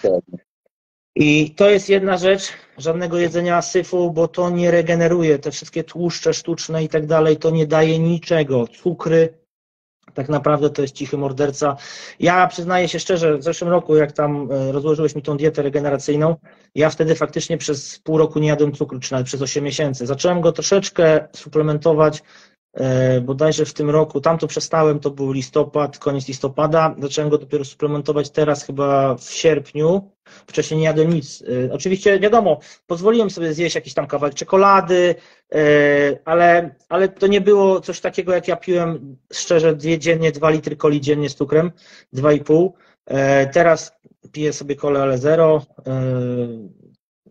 [1.17, 5.39] I to jest jedna rzecz, żadnego jedzenia syfu, bo to nie regeneruje.
[5.39, 8.67] Te wszystkie tłuszcze sztuczne i tak dalej, to nie daje niczego.
[8.67, 9.39] Cukry,
[10.15, 11.77] tak naprawdę to jest cichy morderca.
[12.21, 16.37] Ja przyznaję się szczerze, w zeszłym roku, jak tam e, rozłożyłeś mi tą dietę regeneracyjną,
[16.75, 20.07] ja wtedy faktycznie przez pół roku nie jadłem cukru, czy nawet przez 8 miesięcy.
[20.07, 22.23] Zacząłem go troszeczkę suplementować,
[23.23, 27.65] bodajże w tym roku, tam to przestałem, to był listopad, koniec listopada, zacząłem go dopiero
[27.65, 30.11] suplementować teraz chyba w sierpniu,
[30.47, 31.45] wcześniej nie jadłem nic.
[31.69, 35.15] E, Oczywiście wiadomo, pozwoliłem sobie zjeść jakiś tam kawałek czekolady,
[35.55, 35.59] e,
[36.25, 40.77] ale, ale to nie było coś takiego, jak ja piłem szczerze dwie dziennie, dwa litry
[40.77, 41.73] coli dziennie z cukrem,
[42.13, 42.75] dwa i pół.
[43.07, 43.93] E, Teraz
[44.33, 45.63] piję sobie kolę, ale zero.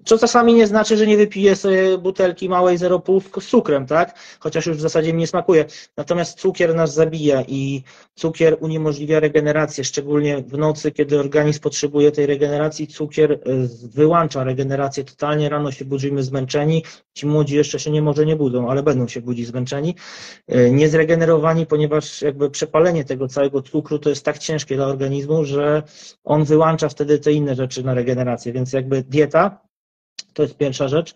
[0.05, 4.19] Co czasami nie znaczy, że nie wypiję sobie butelki małej 0,5 z cukrem, tak?
[4.39, 5.65] Chociaż już w zasadzie mi nie smakuje.
[5.97, 7.83] Natomiast cukier nas zabija i
[8.15, 12.87] cukier uniemożliwia regenerację, szczególnie w nocy, kiedy organizm potrzebuje tej regeneracji.
[12.87, 13.37] Cukier e,
[13.83, 15.49] wyłącza regenerację totalnie.
[15.49, 16.83] Rano się budzimy zmęczeni.
[17.13, 19.95] Ci młodzi jeszcze się nie może nie budzą, ale będą się budzić zmęczeni.
[20.47, 25.83] E, Niezregenerowani, ponieważ jakby przepalenie tego całego cukru to jest tak ciężkie dla organizmu, że
[26.23, 28.53] on wyłącza wtedy te inne rzeczy na regenerację.
[28.53, 29.63] Więc jakby dieta
[30.33, 31.15] to jest pierwsza rzecz,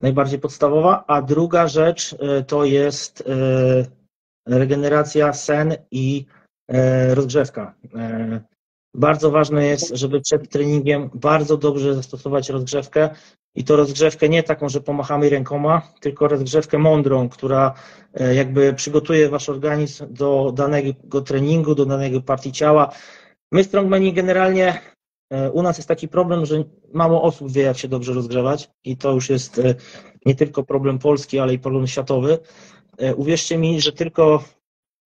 [0.00, 6.24] najbardziej podstawowa, a druga rzecz e, to jest e, regeneracja, sen i
[6.68, 7.74] e, rozgrzewka.
[8.94, 13.10] Bardzo ważne jest, żeby przed treningiem bardzo dobrze zastosować rozgrzewkę
[13.54, 17.74] i to rozgrzewkę nie taką, że pomachamy rękoma, tylko rozgrzewkę mądrą, która
[18.34, 22.92] jakby przygotuje wasz organizm do danego treningu, do danego partii ciała.
[23.52, 24.80] My strongmani generalnie
[25.52, 29.12] u nas jest taki problem, że mało osób wie, jak się dobrze rozgrzewać i to
[29.12, 29.74] już jest e,
[30.26, 32.38] nie tylko problem polski, ale i problem światowy.
[32.98, 34.44] E, Uwierzcie mi, że tylko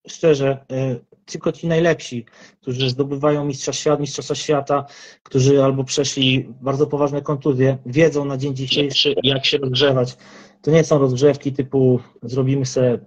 [0.08, 2.24] szczerze, e, tylko ci najlepsi,
[2.60, 4.84] którzy zdobywają mistrza świata, mistrzostwa świata,
[5.22, 10.16] którzy albo przeszli bardzo poważne kontuzje, wiedzą na dzień dzisiejszy, jak się rozgrzewać.
[10.62, 12.98] To nie są rozgrzewki typu zrobimy sobie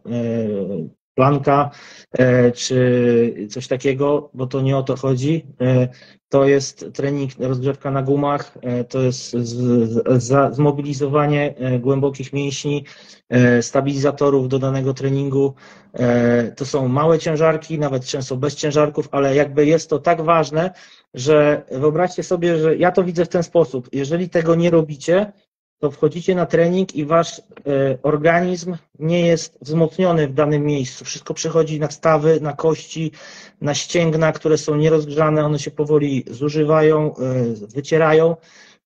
[1.15, 1.71] planka
[2.11, 5.45] e, czy coś takiego, bo to nie o to chodzi.
[5.61, 5.87] E,
[6.29, 9.35] to jest trening, rozgrzewka na gumach, e, to jest
[10.51, 12.85] zmobilizowanie głębokich mięśni,
[13.61, 15.53] stabilizatorów do danego treningu.
[16.55, 20.71] To są małe ciężarki, nawet często bez ciężarków, ale jakby jest to tak ważne,
[21.13, 23.89] że wyobraźcie sobie, że ja to widzę w ten sposób.
[23.91, 25.31] Jeżeli tego nie robicie,
[25.85, 27.41] to wchodzicie na trening i wasz e,
[28.03, 31.05] organizm nie jest wzmocniony w danym miejscu.
[31.05, 33.11] Wszystko przechodzi na stawy, na kości,
[33.61, 37.43] na ścięgna, które są nierozgrzane, one się powoli zużywają, e,
[37.75, 38.35] wycierają.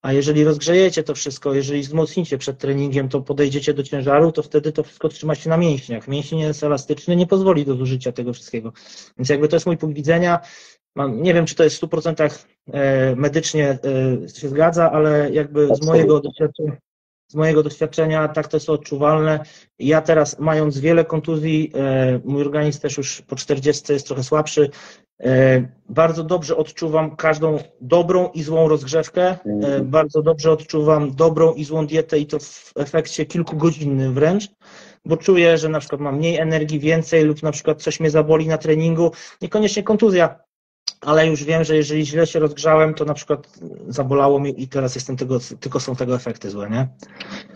[0.01, 4.71] A jeżeli rozgrzejecie to wszystko, jeżeli wzmocnicie przed treningiem, to podejdziecie do ciężaru, to wtedy
[4.71, 6.07] to wszystko trzyma się na mięśniach.
[6.07, 8.73] Mięsień jest elastyczny, nie pozwoli do zużycia tego wszystkiego.
[9.17, 10.39] Więc jakby to jest mój punkt widzenia.
[10.95, 13.79] Mam, nie wiem, czy to jest w 100% e, medycznie
[14.35, 16.77] się zgadza, ale jakby z mojego doświadczenia,
[17.29, 19.39] z mojego doświadczenia tak to jest odczuwalne.
[19.79, 24.69] Ja teraz, mając wiele kontuzji, e, mój organizm też już po 40 jest trochę słabszy,
[25.19, 29.89] e, bardzo dobrze odczuwam każdą dobrą i złą rozgrzewkę, e, mhm.
[29.89, 34.47] bardzo dobrze odczuwam dobrą i złą dietę i to w efekcie kilkugodzinnym wręcz,
[35.05, 38.47] bo czuję, że na przykład mam mniej energii, więcej lub na przykład coś mnie zaboli
[38.47, 39.11] na treningu,
[39.41, 40.39] niekoniecznie kontuzja,
[41.01, 43.47] ale już wiem, że jeżeli źle się rozgrzałem, to na przykład
[43.87, 46.87] zabolało mi i teraz jestem tego, tylko są tego efekty złe, nie?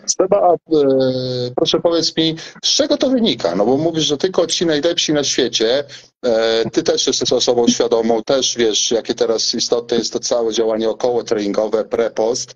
[0.06, 0.56] Seba, e,
[1.56, 3.56] proszę powiedz mi, z czego to wynika?
[3.56, 5.84] No bo mówisz, że tylko ci najlepsi na świecie,
[6.24, 10.90] e, ty też jesteś osobą świadomą, też wiesz, jakie teraz istotne jest to całe działanie
[10.90, 12.54] około treningowe, pre-post.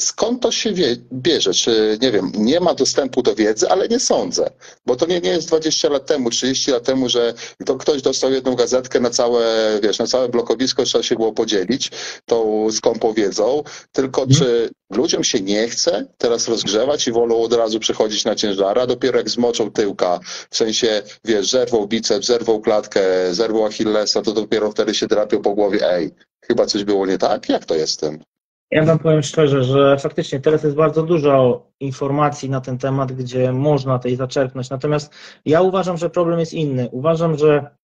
[0.00, 1.54] Skąd to się wie, bierze?
[1.54, 4.50] Czy, nie wiem, nie ma dostępu do wiedzy, ale nie sądzę.
[4.86, 7.34] Bo to nie, nie jest 20 lat temu, 30 lat temu, że
[7.66, 9.44] to ktoś dostał jedną gazetkę na całe,
[9.82, 11.90] wiesz, na całe blokowisko, trzeba się było podzielić
[12.26, 13.62] tą skąpą wiedzą.
[13.92, 14.40] Tylko mhm.
[14.40, 18.86] czy ludziom się nie chce teraz rozgrzewać i wolą od razu przechodzić na ciężara?
[18.86, 20.20] Dopiero jak zmoczą tyłka,
[20.50, 23.02] w sensie, wiesz, zerwą biceps, zerwą klatkę,
[23.34, 27.48] zerwą achillesa, to dopiero wtedy się drapią po głowie, ej, chyba coś było nie tak?
[27.48, 28.35] Jak to jest tym?
[28.70, 33.52] Ja wam powiem szczerze, że faktycznie teraz jest bardzo dużo informacji na ten temat, gdzie
[33.52, 34.70] można tej zaczerpnąć.
[34.70, 35.14] Natomiast
[35.44, 36.88] ja uważam, że problem jest inny.
[36.92, 37.76] Uważam, że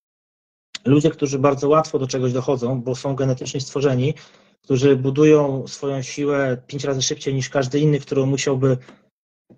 [0.84, 4.14] ludzie, którzy bardzo łatwo do czegoś dochodzą, bo są genetycznie stworzeni,
[4.62, 8.76] którzy budują swoją siłę pięć razy szybciej niż każdy inny, który musiałby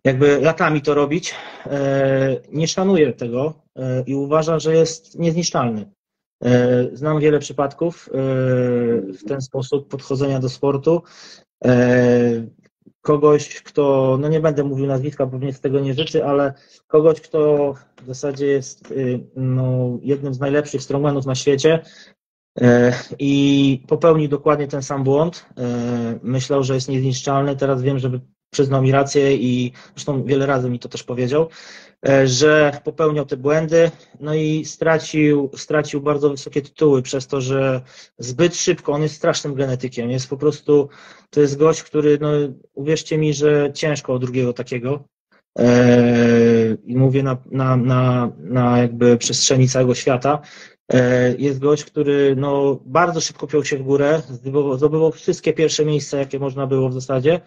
[0.04, 1.34] jakby latami to robić,
[1.66, 5.90] e, nie szanuje tego e, i uważa, że jest niezniszczalny.
[6.44, 8.12] E, znam wiele przypadków e,
[9.12, 11.02] w ten sposób podchodzenia do sportu.
[11.64, 12.46] E,
[13.00, 16.54] kogoś, kto, no nie będę mówił nazwiska, pewnie z tego nie życzy, ale
[16.86, 18.94] kogoś, kto w zasadzie jest
[19.36, 21.82] no, jednym z najlepszych strongmanów na świecie
[23.18, 25.46] i popełnił dokładnie ten sam błąd.
[26.22, 27.56] Myślał, że jest niezniszczalny.
[27.56, 28.20] Teraz wiem, że
[28.54, 31.48] przyznał mi rację i zresztą wiele razy mi to też powiedział,
[32.08, 33.90] e, że popełniał te błędy,
[34.20, 37.80] no i stracił, stracił bardzo wysokie tytuły przez to, że
[38.18, 40.88] zbyt szybko, on jest strasznym genetykiem, jest po prostu,
[41.30, 42.28] to jest gość, który, no
[42.74, 45.04] uwierzcie mi, że ciężko o drugiego takiego,
[45.58, 50.40] e, i mówię na, na, na, na jakby przestrzeni całego świata,
[50.92, 54.22] e, jest gość, który no, bardzo szybko piął się w górę,
[54.76, 57.40] zdobywał, wszystkie pierwsze miejsca, jakie można było w zasadzie,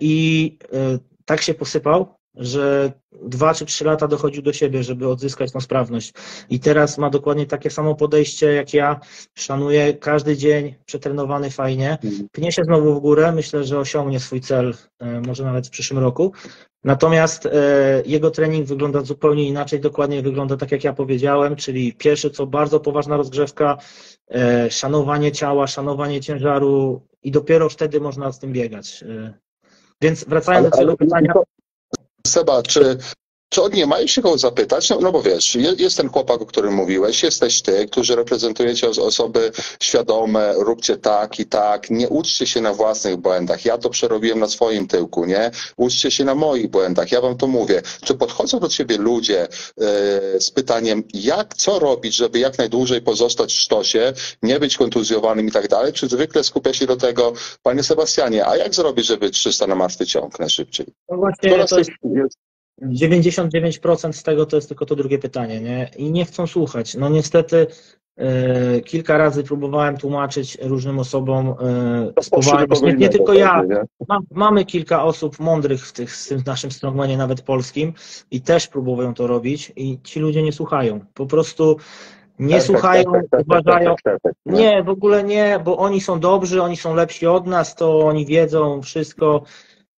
[0.00, 2.92] I e, tak się posypał, że
[3.22, 6.12] dwa czy trzy lata dochodził do siebie, żeby odzyskać tą sprawność.
[6.50, 9.00] I teraz ma dokładnie takie samo podejście jak ja.
[9.34, 11.98] Szanuje każdy dzień, przetrenowany fajnie.
[12.32, 13.32] Pnie się znowu w górę.
[13.32, 16.32] Myślę, że osiągnie swój cel, e, może nawet w przyszłym roku.
[16.84, 17.48] Natomiast
[18.06, 19.80] jego trening wygląda zupełnie inaczej.
[19.80, 23.78] Dokładnie wygląda tak, jak ja powiedziałem, czyli pierwsze co bardzo poważna rozgrzewka,
[24.70, 29.04] szanowanie ciała, szanowanie ciężaru i dopiero wtedy można z tym biegać.
[30.04, 31.32] Więc wracając ale, do tego pytania.
[32.26, 32.98] Seba, czy
[33.54, 34.90] czy oni nie mają się kogo zapytać?
[34.90, 39.52] No, no bo wiesz, jest ten chłopak, o którym mówiłeś, jesteś ty, którzy reprezentujecie osoby
[39.80, 43.64] świadome, róbcie tak i tak, nie uczcie się na własnych błędach.
[43.64, 45.50] Ja to przerobiłem na swoim tyłku, nie?
[45.76, 47.12] Uczcie się na moich błędach.
[47.12, 47.82] Ja wam to mówię.
[48.04, 49.86] Czy podchodzą do ciebie ludzie yy,
[50.40, 55.50] z pytaniem, jak, co robić, żeby jak najdłużej pozostać w sztosie, nie być kontuzjowanym i
[55.50, 55.92] tak dalej?
[55.92, 57.32] Czy zwykle skupia się do tego,
[57.62, 60.86] panie Sebastianie, a jak zrobić, żeby 300 na martwy ciąg najszybciej?
[61.10, 62.43] No właśnie, to jest, jest
[62.82, 65.90] 99% z tego to jest tylko to drugie pytanie, nie?
[65.96, 66.94] I nie chcą słuchać.
[66.94, 67.66] No niestety
[68.16, 71.54] e, kilka razy próbowałem tłumaczyć różnym osobom
[72.18, 73.62] e, z Nie, nie tylko ja?
[74.08, 77.92] Ma, mamy kilka osób mądrych w, tych, w tym naszym strongmanie, nawet polskim,
[78.30, 81.00] i też próbują to robić, i ci ludzie nie słuchają.
[81.14, 81.76] Po prostu
[82.38, 83.94] nie Tak, tak, słuchają, tak, tak, uważają.
[84.04, 84.32] tak, tak.
[84.46, 88.26] Nie, w ogóle nie, bo oni są dobrzy, oni są lepsi od nas, to oni
[88.26, 89.42] wiedzą wszystko.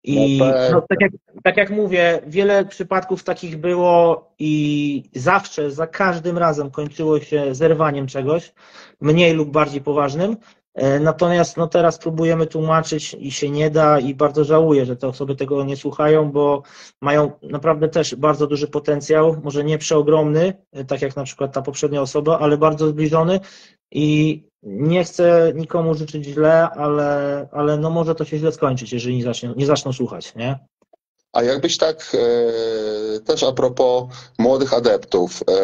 [0.06, 0.72] I No tak.
[0.72, 1.12] no, tak, jak,
[1.44, 8.06] tak jak mówię, wiele przypadków takich było i zawsze, za każdym razem kończyło się zerwaniem
[8.06, 8.52] czegoś,
[9.00, 10.36] mniej lub bardziej poważnym.
[10.74, 15.08] E, Natomiast no teraz próbujemy tłumaczyć i się nie da i bardzo żałuję, że te
[15.08, 16.62] osoby tego nie słuchają, bo
[17.02, 21.62] mają naprawdę też bardzo duży potencjał, może nie przeogromny, e, tak jak na przykład ta
[21.62, 23.40] poprzednia osoba, ale bardzo zbliżony
[23.92, 29.16] i nie chcę nikomu życzyć źle, ale, ale no może to się źle skończyć, jeżeli
[29.16, 30.58] nie zaczną, nie zaczną słuchać, nie?
[31.32, 34.04] A jakbyś tak e, też a propos
[34.38, 35.54] młodych adeptów, e,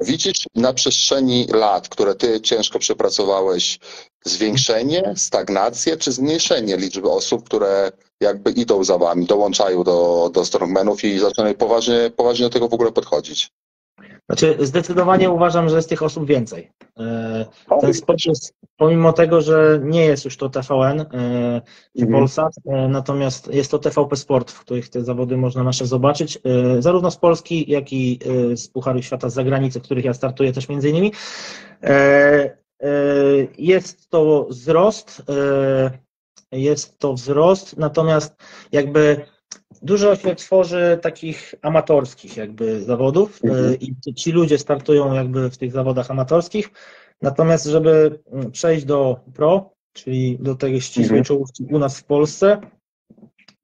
[0.00, 3.78] widzisz na przestrzeni lat, które ty ciężko przepracowałeś,
[4.24, 11.04] zwiększenie, stagnację czy zmniejszenie liczby osób, które jakby idą za wami, dołączają do, do strongmanów
[11.04, 13.50] i zaczynają poważnie, poważnie do tego w ogóle podchodzić?
[14.28, 16.70] Znaczy, zdecydowanie uważam, że jest tych osób więcej.
[16.98, 17.46] E,
[17.80, 21.06] Ten sport jest, pomimo tego, że nie jest już to TVN e,
[21.96, 22.12] czy Mhm.
[22.20, 26.82] Polsat, e, natomiast jest to TVP Sport, w których te zawody można nasze zobaczyć, e,
[26.82, 28.18] zarówno z Polski, jak i
[28.52, 31.12] e, z Pucharu Świata z zagranicy, w których ja startuję też między innymi.
[31.82, 31.88] E,
[32.82, 32.88] e,
[33.58, 35.90] Jest to wzrost, e,
[36.52, 38.34] jest to wzrost, natomiast
[38.72, 39.26] jakby
[39.84, 43.72] dużo się tworzy takich amatorskich jakby zawodów Mhm.
[43.72, 46.70] e, i ci ludzie startują jakby w tych zawodach amatorskich,
[47.22, 51.24] natomiast żeby mm, przejść do pro, czyli do tej ścisłej Mhm.
[51.24, 52.60] czołówki u nas w Polsce,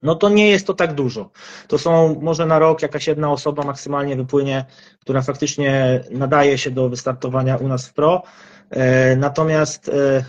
[0.03, 1.31] no to nie jest to tak dużo.
[1.69, 4.65] To są może na rok jakaś jedna osoba maksymalnie wypłynie,
[5.01, 8.23] która faktycznie nadaje się do wystartowania u nas w pro.
[8.71, 10.25] E, Natomiast e,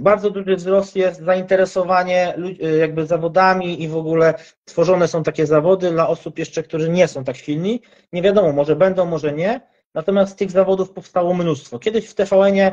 [0.00, 5.90] bardzo duży wzrost jest zainteresowanie e, jakby zawodami i w ogóle tworzone są takie zawody
[5.90, 7.82] dla osób jeszcze, którzy nie są tak silni.
[8.12, 9.60] Nie wiadomo, może będą, może nie.
[9.94, 11.78] Natomiast tych zawodów powstało mnóstwo.
[11.78, 12.72] Kiedyś w TVN-ie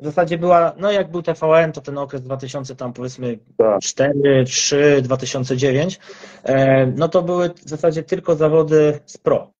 [0.00, 3.80] w zasadzie była, no jak był TVN, to ten okres 2000 tam powiedzmy Tak.
[3.82, 6.00] 4, 3, 2009,
[6.44, 9.52] e, no to były w zasadzie tylko zawody z pro.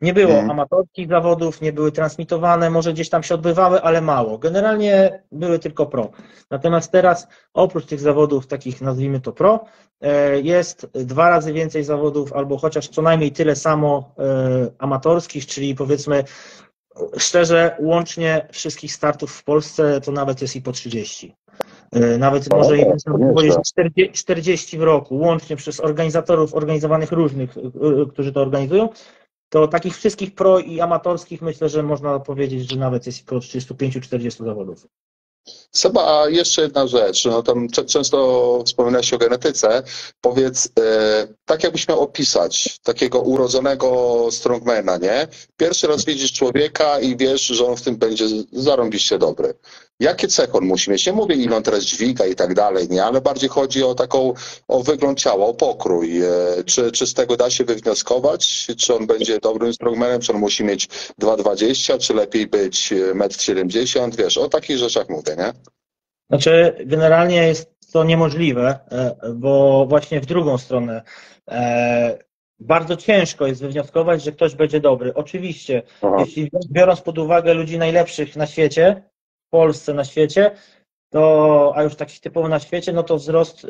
[0.00, 0.50] Nie było Mhm.
[0.50, 4.38] amatorskich zawodów, nie były transmitowane, może gdzieś tam się odbywały, ale mało.
[4.38, 6.10] Generalnie były tylko pro.
[6.50, 9.64] Natomiast teraz, oprócz tych zawodów, takich nazwijmy to pro,
[10.00, 14.22] e, jest dwa razy więcej zawodów, albo chociaż co najmniej tyle samo e,
[14.78, 16.24] amatorskich, czyli powiedzmy,
[17.18, 21.34] szczerze, łącznie wszystkich startów w Polsce to nawet jest i po 30.
[21.92, 23.34] E, Nawet O, może i to można nieźle.
[23.34, 27.54] powiedzieć 40 40 w roku, łącznie przez organizatorów organizowanych różnych,
[28.12, 28.88] którzy to organizują,
[29.48, 34.44] to takich wszystkich pro i amatorskich myślę, że można powiedzieć, że nawet jest około 35-40
[34.44, 34.86] zawodów.
[35.72, 37.24] Seba, a jeszcze jedna rzecz.
[37.24, 39.82] No tam często wspominałeś o genetyce.
[40.20, 45.28] Powiedz, e, tak jakbyś miał opisać takiego urodzonego strongmana, nie?
[45.56, 49.54] Pierwszy raz widzisz człowieka i wiesz, że on w tym będzie zarąbiście dobry.
[50.00, 51.06] Jakie cechy on musi mieć?
[51.06, 53.04] Nie mówię, ile on teraz dźwiga i tak dalej, nie?
[53.04, 54.34] Ale bardziej chodzi o taką,
[54.68, 56.22] o wygląd ciała, o pokrój.
[56.22, 56.28] E,
[56.64, 58.66] czy, czy z tego da się wywnioskować?
[58.78, 60.20] Czy on będzie dobrym strongmanem?
[60.20, 60.86] Czy on musi mieć
[61.22, 61.98] 2,20?
[61.98, 64.10] Czy lepiej być e, 1,70 m?
[64.10, 65.52] Wiesz, o takich rzeczach mówię, nie?
[66.30, 71.02] Znaczy, generalnie jest to niemożliwe, e, bo właśnie w drugą stronę
[71.48, 72.18] e,
[72.60, 75.14] bardzo ciężko jest wywnioskować, że ktoś będzie dobry.
[75.14, 76.16] Oczywiście, Aha.
[76.18, 79.02] jeśli biorąc pod uwagę ludzi najlepszych na świecie,
[79.56, 80.50] Polsce na świecie,
[81.10, 83.68] to, a już takich typowo na świecie, no to wzrost y,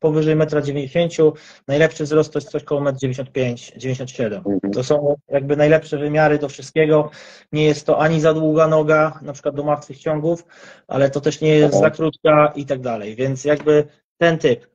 [0.00, 1.32] powyżej 1,90 m,
[1.68, 4.72] najlepszy wzrost to jest coś koło 1,95 m, 97 Mhm.
[4.72, 7.10] To są jakby najlepsze wymiary do wszystkiego.
[7.52, 10.46] Nie jest to ani za długa noga, na przykład do martwych ciągów,
[10.88, 13.16] ale to też nie jest za krótka i tak dalej.
[13.16, 13.84] Więc jakby
[14.20, 14.66] ten typ.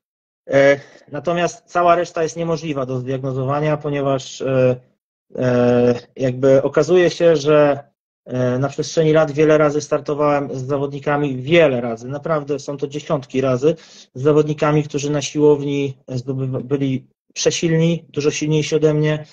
[0.50, 0.80] E,
[1.12, 4.76] Natomiast cała reszta jest niemożliwa do zdiagnozowania, ponieważ e,
[5.36, 7.84] e, jakby okazuje się, że
[8.58, 13.74] na przestrzeni lat wiele razy startowałem z zawodnikami, wiele razy, naprawdę są to dziesiątki razy,
[14.14, 15.96] z zawodnikami, którzy na siłowni
[16.64, 19.24] byli przesilni, dużo silniejsi ode mnie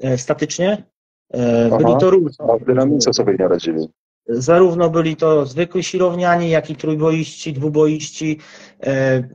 [0.00, 0.84] e, statycznie.
[1.32, 1.96] E, Byli Aha.
[2.00, 2.46] to różni.
[2.48, 3.88] A w dynamice sobie nie radzili.
[4.28, 8.38] Zarówno byli to zwykli siłowniani, jak i trójboiści, dwuboiści,
[8.82, 9.28] e,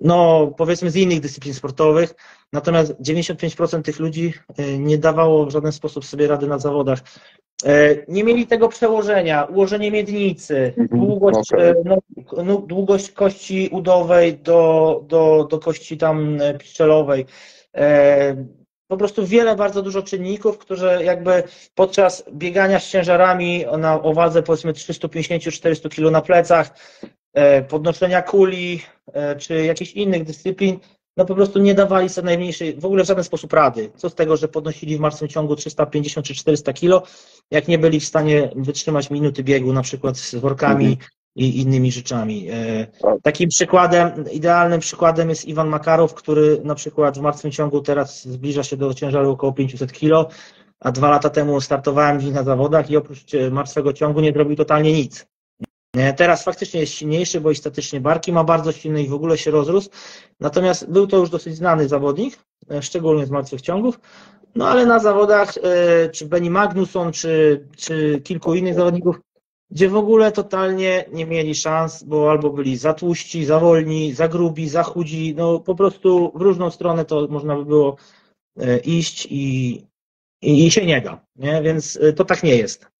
[0.00, 2.14] no powiedzmy z innych dyscyplin sportowych.
[2.52, 6.98] Natomiast 95% tych ludzi e, nie dawało w żaden sposób sobie rady na zawodach.
[7.64, 11.68] E, Nie mieli tego przełożenia, ułożenie miednicy, Mhm, długość, okej.
[11.70, 11.98] e, no,
[12.44, 17.26] no, długość kości udowej do, do, do kości tam pszczelowej.
[18.88, 21.42] Po prostu wiele, bardzo dużo czynników, które jakby
[21.74, 26.70] podczas biegania z ciężarami na o wadze powiedzmy 350-400 kg na plecach,
[27.68, 28.82] podnoszenia kuli,
[29.38, 30.78] czy jakichś innych dyscyplin,
[31.16, 33.90] no po prostu nie dawali sobie najmniejszej, w ogóle w żaden sposób rady.
[33.96, 37.02] Co z tego, że podnosili w martwym ciągu 350 czy 400 kilo,
[37.50, 41.08] jak nie byli w stanie wytrzymać minuty biegu, na przykład z workami Mhm.
[41.36, 42.48] i innymi rzeczami.
[42.50, 43.14] E, Tak.
[43.22, 48.62] Takim przykładem, idealnym przykładem jest Iwan Makarow, który na przykład w martwym ciągu teraz zbliża
[48.62, 50.28] się do ciężaru około 500 kilo,
[50.80, 54.56] a dwa lata temu startowałem dziś na zawodach i oprócz e, martwego ciągu nie zrobił
[54.56, 55.26] totalnie nic.
[55.96, 59.38] Nie, Teraz faktycznie jest silniejszy, bo i statycznie barki ma bardzo silny i w ogóle
[59.38, 59.90] się rozrósł.
[60.40, 62.38] Natomiast był to już dosyć znany zawodnik,
[62.70, 64.00] e, szczególnie z martwych ciągów.
[64.54, 69.20] No ale na zawodach, e, czy Benny Magnusson, czy, czy kilku innych zawodników,
[69.70, 74.28] gdzie w ogóle totalnie nie mieli szans, bo albo byli za tłuści, za wolni, za
[74.28, 77.96] grubi, za chudzi, no po prostu w różną stronę to można by było
[78.60, 79.74] e, iść i,
[80.42, 81.62] i, i się nie da, nie?
[81.62, 82.91] więc e, to tak nie jest.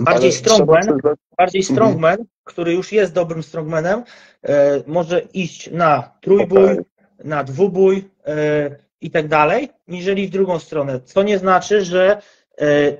[0.00, 1.76] Bardziej Ale strongman, przyznać- bardziej Mhm.
[1.76, 4.02] strongman, który już jest dobrym strongmanem,
[4.42, 6.78] e, może iść na trójbój, Okej.
[7.24, 11.00] na dwubój e, i tak dalej, niżeli w drugą stronę.
[11.04, 12.22] Co nie znaczy, że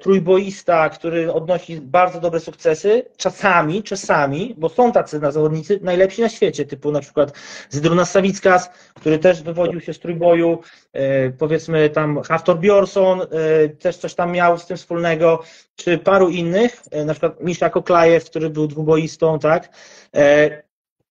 [0.01, 6.29] trójboista, który odnosi bardzo dobre sukcesy, czasami, czasami, bo są tacy na zawodnicy najlepsi na
[6.29, 7.33] świecie, typu na przykład
[7.71, 10.59] Zdruna Sawickas, który też wywodził się z trójboju,
[10.93, 15.43] e, powiedzmy tam Haftor Bjorson e, też coś tam miał z tym wspólnego,
[15.77, 19.69] czy paru innych, e, na przykład Misza Koklajew, który był dwuboistą, tak,
[20.17, 20.63] E,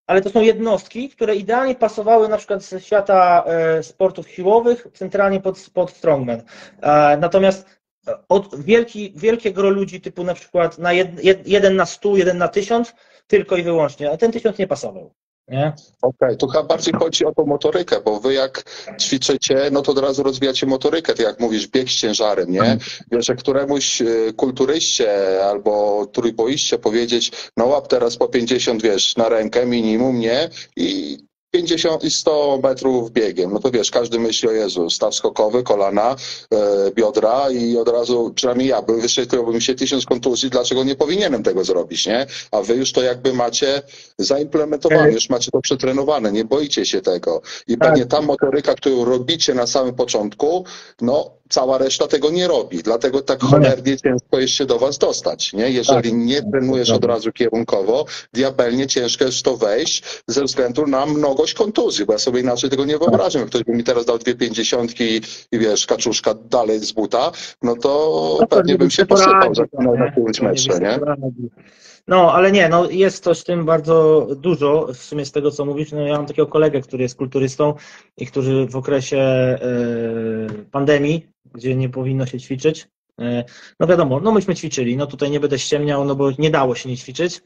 [0.07, 5.41] ale to są jednostki, które idealnie pasowały na przykład ze świata e, sportów siłowych centralnie
[5.41, 6.41] pod, pod strongman.
[6.81, 7.80] E, Natomiast
[8.30, 12.38] od wielki, wielkie gro ludzi typu na przykład na jed, jed, jeden na stu, jeden
[12.38, 12.93] na tysiąc,
[13.28, 15.14] tylko i wyłącznie, a ten tysiąc nie pasował.
[16.02, 18.64] Okej, tu chyba bardziej chodzi o tą motorykę, bo wy jak
[18.99, 22.78] ćwiczycie, no to od razu rozwijacie motorykę, tak jak mówisz, bieg z ciężarem, nie?
[23.12, 25.10] Wiesz, że któremuś y, kulturyście
[25.45, 30.49] albo trójboiście powiedzieć, no łap teraz po 50, wiesz, na rękę minimum, nie?
[30.76, 31.18] I
[31.62, 33.54] 50 i 100 metrów biegiem.
[33.54, 36.16] No to wiesz, każdy myśli o Jezu, staw skokowy, kolana,
[36.54, 40.95] e, biodra i od razu, przynajmniej ja, by wyświetliłoby mi się tysiąc kontuzji, dlaczego nie
[40.95, 42.26] powinienem tego zrobić, nie?
[42.52, 43.82] A wy już to jakby macie
[44.18, 45.14] zaimplementowane, Tak.
[45.14, 47.41] już macie to przetrenowane, nie boicie się tego.
[47.68, 47.89] I Tak.
[47.89, 50.66] pewnie ta motoryka, którą robicie na samym początku,
[51.02, 52.84] no cała reszta tego nie robi.
[52.84, 53.52] Dlatego tak No nie.
[53.52, 55.70] cholernie ciężko jest się do was dostać, nie?
[55.72, 56.20] Jeżeli Tak.
[56.20, 61.06] nie trenujesz od razu kierunkowo, diabelnie ciężko jest w to wejść ze względu na
[61.41, 63.41] mnogość kontuzji, bo ja sobie inaczej tego nie wyobrażam.
[63.41, 65.21] Jak ktoś by mi teraz dał dwie pięćdziesiątki
[65.51, 67.31] i wiesz, kaczuszka dalej z buta,
[67.61, 69.53] no to No pewnie bym się posypał
[69.97, 70.99] na którymś Pewnie metrze, nie?
[72.07, 75.65] No, ale nie, no jest coś w tym bardzo dużo, w sumie z tego, co
[75.65, 75.91] mówisz.
[75.91, 77.73] No, ja mam takiego kolegę, który jest kulturystą
[78.17, 79.59] i który w okresie e,
[80.71, 82.87] pandemii, gdzie nie powinno się ćwiczyć,
[83.19, 83.43] e,
[83.79, 86.89] no wiadomo, no myśmy ćwiczyli, no tutaj nie będę ściemniał, no bo nie dało się
[86.89, 87.41] nie ćwiczyć.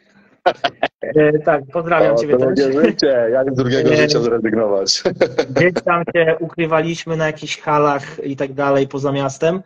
[1.01, 2.75] E, tak, pozdrawiam O, Ciebie to też.
[2.75, 3.97] życie, jak z drugiego Nie.
[3.97, 5.03] życia zrezygnować.
[5.49, 9.61] Gdzieś tam się ukrywaliśmy na jakichś halach i tak dalej poza miastem.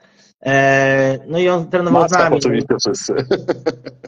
[0.46, 2.36] E, no i on trenował z Maskach nami.
[2.38, 3.14] oczywiście wszyscy.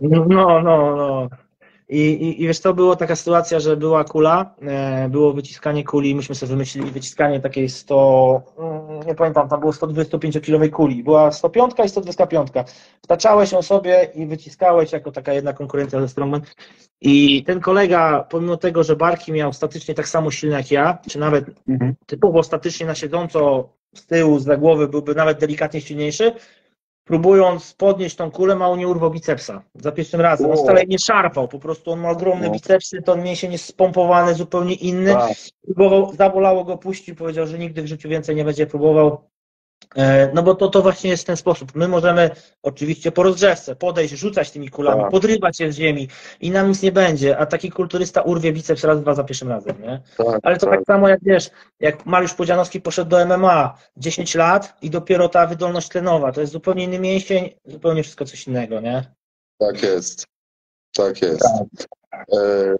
[0.02, 1.28] No, no, no.
[1.92, 6.16] I, i, I wiesz, to była taka sytuacja, że była kula, e, było wyciskanie kuli,
[6.16, 11.74] myśmy sobie wymyślili wyciskanie takiej 100, mm, nie pamiętam, tam było 125-kilowej kuli, była 105
[11.86, 12.48] i 125.
[13.04, 16.42] Wtaczałeś ją sobie i wyciskałeś jako taka jedna konkurencja ze Strongman.
[17.02, 21.20] I ten kolega, pomimo tego, że barki miał statycznie tak samo silne jak ja, czy
[21.20, 21.96] nawet Mhm.
[22.06, 26.32] typowo statycznie na siedząco z tyłu, z głowy byłby nawet delikatnie silniejszy,
[27.12, 30.52] próbując podnieść tą kulę, mało nie urwał bicepsa za pierwszym razem.
[30.52, 30.64] On O.
[30.64, 32.54] wcale nie szarpał, po prostu on ma ogromne No.
[32.54, 35.14] bicepsy, to mięsień jest spompowany, zupełnie inny.
[35.14, 35.32] Tak.
[35.66, 39.22] Próbował, zabolało go, puścił, powiedział, że nigdy w życiu więcej nie będzie próbował.
[39.96, 41.72] E, No bo to, to właśnie jest ten sposób.
[41.76, 42.30] My możemy
[42.64, 45.12] oczywiście po rozgrzewce podejść, rzucać tymi kulami, Tak.
[45.12, 46.08] podrywać je z ziemi
[46.42, 49.82] i nam nic nie będzie, a taki kulturysta urwie biceps raz, dwa za pierwszym razem,
[49.82, 50.02] nie?
[50.18, 50.76] Tak, Ale to tak.
[50.76, 55.48] tak samo jak wiesz, jak Mariusz Podzianowski poszedł do MMA 10 lat i dopiero ta
[55.48, 59.12] wydolność tlenowa, to jest zupełnie inny mięsień, zupełnie wszystko coś innego, nie?
[59.60, 60.26] Tak jest.
[60.96, 61.46] Tak jest.
[62.14, 62.76] E,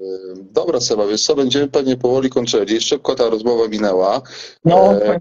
[0.52, 2.82] dobra, Seba, wiesz co, będziemy pewnie powoli kończyli.
[2.82, 4.22] Szybko ta rozmowa minęła.
[4.66, 5.20] No, E,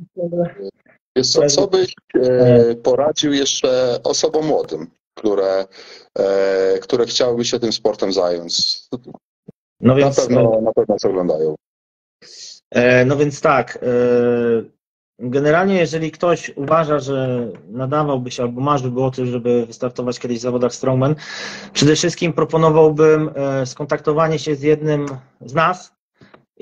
[1.17, 5.65] Wiesz co, co byś e, poradził jeszcze osobom młodym, które,
[6.19, 8.81] e, które chciałyby się tym sportem zająć?
[8.93, 8.99] no
[9.81, 11.55] Na więc, pewno, na pewno co oglądają.
[12.71, 13.87] e, no więc tak, e,
[15.19, 20.43] generalnie jeżeli ktoś uważa, że nadawałby się albo marzyłby o tym, żeby wystartować kiedyś w
[20.43, 21.15] zawodach Strongman,
[21.73, 25.07] przede wszystkim proponowałbym e, skontaktowanie się z jednym
[25.41, 25.93] z nas,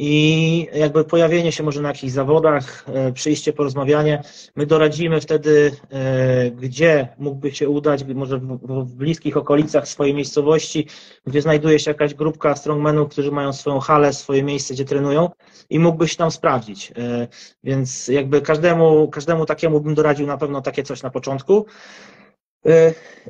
[0.01, 4.23] i jakby pojawienie się może na jakichś zawodach, e, przyjście, porozmawianie.
[4.57, 10.87] My doradzimy wtedy, e, gdzie mógłby się udać, może w, bliskich okolicach swojej miejscowości,
[11.27, 15.31] gdzie znajduje się jakaś grupka strongmenów, którzy mają swoją halę, swoje miejsce, gdzie trenują
[15.71, 16.93] i mógłbyś tam sprawdzić.
[16.99, 17.29] E,
[17.65, 21.67] więc jakby każdemu, każdemu takiemu bym doradził na pewno takie coś na początku.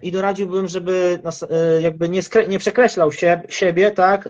[0.02, 1.18] I doradziłbym, żeby
[1.80, 4.28] jakby nie, nie przekreślał się, siebie, tak,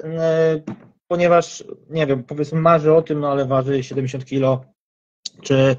[1.09, 4.65] ponieważ, nie wiem, powiedzmy marzy o tym, no ale waży 70 kilo,
[5.43, 5.77] czy,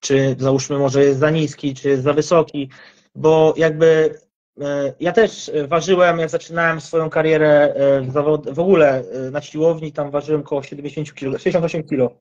[0.00, 2.68] czy załóżmy może jest za niski, czy jest za wysoki,
[3.14, 4.18] bo jakby
[4.60, 10.10] e, ja też ważyłem, jak zaczynałem swoją karierę e, w, ogóle e, na siłowni, tam
[10.10, 12.18] ważyłem około 70 kg, 68 kg.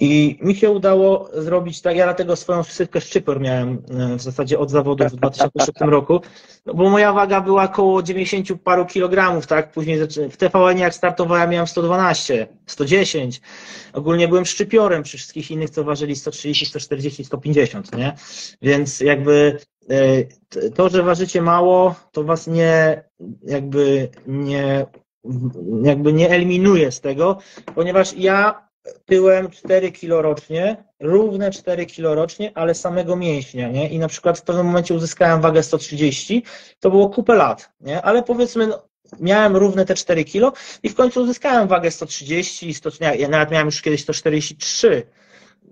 [0.00, 4.58] I mi się udało zrobić tak, ja dlatego swoją sypkę szczypor miałem e, w zasadzie
[4.58, 6.20] od zawodów w 2006 roku,
[6.66, 9.98] no bo moja waga była około 90 paru kilogramów, tak, później
[10.30, 13.40] w TVN jak startowałem miałem 112, 110,
[13.92, 18.14] ogólnie byłem szczypiorem przy wszystkich innych, co ważyli 130, 140, 150, nie,
[18.62, 19.58] więc jakby
[19.90, 23.04] e, to, że ważycie mało, to was nie,
[23.42, 24.86] jakby nie,
[25.82, 27.38] jakby nie eliminuje z tego,
[27.74, 28.67] ponieważ ja
[29.04, 33.88] tyłem 4 kilo rocznie, równe 4 kilo rocznie, ale samego mięśnia, nie?
[33.88, 36.42] I na przykład w pewnym momencie uzyskałem wagę 130,
[36.80, 38.02] to było kupę lat, nie?
[38.02, 38.88] Ale powiedzmy, no,
[39.20, 43.66] miałem równe te 4 kilo i w końcu uzyskałem wagę 130, 100, ja nawet miałem
[43.66, 45.02] już kiedyś 143,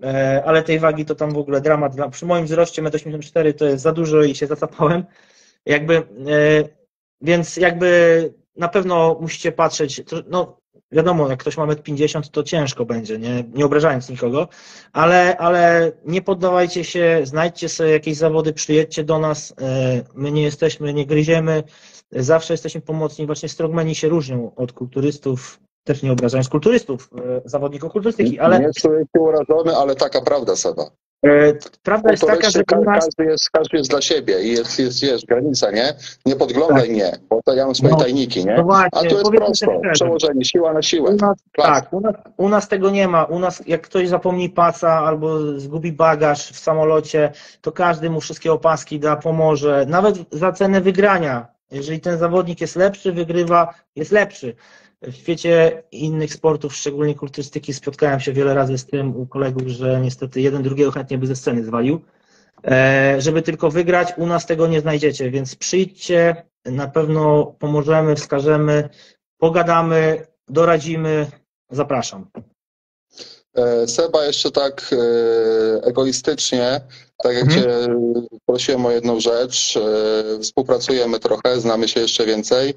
[0.03, 1.93] e, ale tej wagi to tam w ogóle dramat.
[2.11, 5.05] Przy moim wzroście 1,84 m to jest za dużo i się zacapałem.
[5.65, 6.03] Jakby, e,
[7.21, 10.56] więc jakby na pewno musicie patrzeć, no
[10.91, 14.47] wiadomo, jak ktoś ma 1,50 to ciężko będzie, nie, nie obrażając nikogo,
[14.93, 20.43] ale, ale nie poddawajcie się, znajdźcie sobie jakieś zawody, przyjedźcie do nas, e, my nie
[20.43, 21.63] jesteśmy, nie gryziemy,
[22.11, 27.91] zawsze jesteśmy pomocni, właśnie strongmeni się różnią od kulturystów, też nie obrażając kulturystów, e, zawodników
[27.91, 28.59] kulturystyki, ale...
[28.59, 30.91] Nie się urażony, ale taka prawda, Seba.
[31.25, 31.53] E,
[31.83, 33.07] prawda jest taka, że każdy, nas...
[33.19, 35.93] jest, każdy jest dla siebie i jest, jest, jest granica, nie?
[36.25, 36.89] Nie podglądaj tak.
[36.89, 38.55] mnie, bo to ja mam swoje no, tajniki, nie?
[38.55, 41.11] No właśnie, A tu jest prosto, przełożenie, siła na siłę.
[41.11, 43.23] U nas, tak, u nas, u nas, tego nie ma.
[43.23, 48.53] U nas jak ktoś zapomni pasa albo zgubi bagaż w samolocie, to każdy mu wszystkie
[48.53, 49.85] opaski da, pomoże.
[49.87, 51.47] Nawet za cenę wygrania.
[51.71, 54.55] Jeżeli ten zawodnik jest lepszy, wygrywa, jest lepszy.
[55.01, 60.01] W świecie innych sportów, szczególnie kulturystyki, spotkałem się wiele razy z tym u kolegów, że
[60.01, 62.01] niestety jeden drugiego chętnie by ze sceny zwalił.
[62.63, 68.89] E, żeby tylko wygrać, u nas tego nie znajdziecie, więc przyjdźcie, na pewno pomożemy, wskażemy,
[69.37, 71.27] pogadamy, doradzimy.
[71.71, 72.29] Zapraszam.
[73.55, 76.81] E, Seba, jeszcze tak e, egoistycznie,
[77.23, 77.63] tak jak mhm.
[77.63, 77.95] Cię
[78.45, 79.79] prosiłem o jedną rzecz,
[80.41, 82.73] współpracujemy trochę, znamy się jeszcze więcej.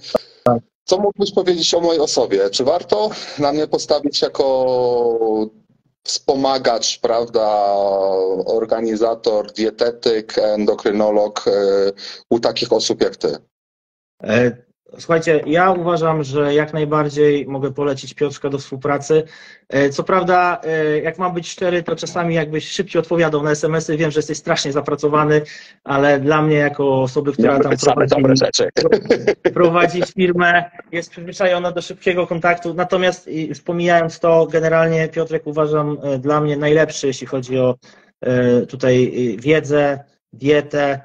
[0.90, 2.50] Co mógłbyś powiedzieć o mojej osobie?
[2.50, 5.50] Czy warto na mnie postawić jako
[6.02, 7.72] wspomagacz, prawda,
[8.46, 11.50] organizator, dietetyk, endokrynolog e,
[12.30, 13.36] u takich osób jak ty?
[14.98, 19.22] Słuchajcie, ja uważam, że jak najbardziej mogę polecić Piotrka do współpracy.
[19.68, 23.96] E, co prawda, e, jak mam być szczery, to czasami jakbyś szybciej odpowiadał na SMS-y.
[23.96, 25.42] Wiem, że jesteś strasznie zapracowany,
[25.84, 28.14] ale dla mnie jako osoby, która tam prowadzi,
[29.54, 32.74] prowadzi firmę, jest przyzwyczajona do szybkiego kontaktu.
[32.74, 37.74] Natomiast wspomijając to, generalnie Piotrek uważam e, dla mnie najlepszy, jeśli chodzi o
[38.68, 41.00] tutaj wiedzę, dietę,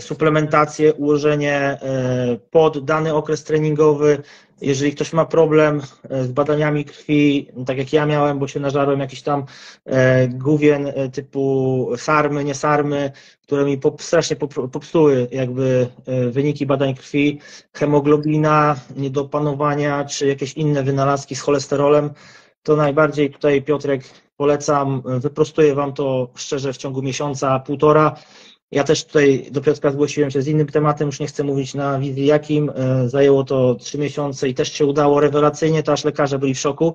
[0.00, 1.78] suplementację, ułożenie e,
[2.50, 4.22] pod dany okres treningowy.
[4.60, 8.60] Jeżeli ktoś ma problem e, z badaniami krwi, no tak jak ja miałem, bo się
[8.60, 9.44] nażarłem jakiś tam
[10.28, 14.36] główien typu sarmy, nie sarmy, które mi strasznie
[14.72, 15.88] popsuły jakby
[16.30, 17.40] wyniki badań krwi,
[17.72, 22.10] hemoglobina, niedopanowania, czy jakieś inne wynalazki z cholesterolem,
[22.62, 24.02] to najbardziej tutaj Piotrek
[24.36, 28.16] polecam, wyprostuję Wam to szczerze w ciągu miesiąca, półtora,
[28.70, 31.98] ja też tutaj do Piotrka zgłosiłem się z innym tematem, już nie chcę mówić na
[31.98, 32.72] wizji jakim.
[32.74, 36.58] E, zajęło to trzy miesiące i też się udało rewelacyjnie, to aż lekarze byli w
[36.58, 36.94] szoku.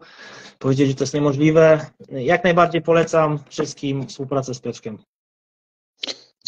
[0.60, 1.86] Powiedzieli, że to jest niemożliwe.
[2.10, 4.98] Jak najbardziej polecam wszystkim współpracę z Piotrkiem.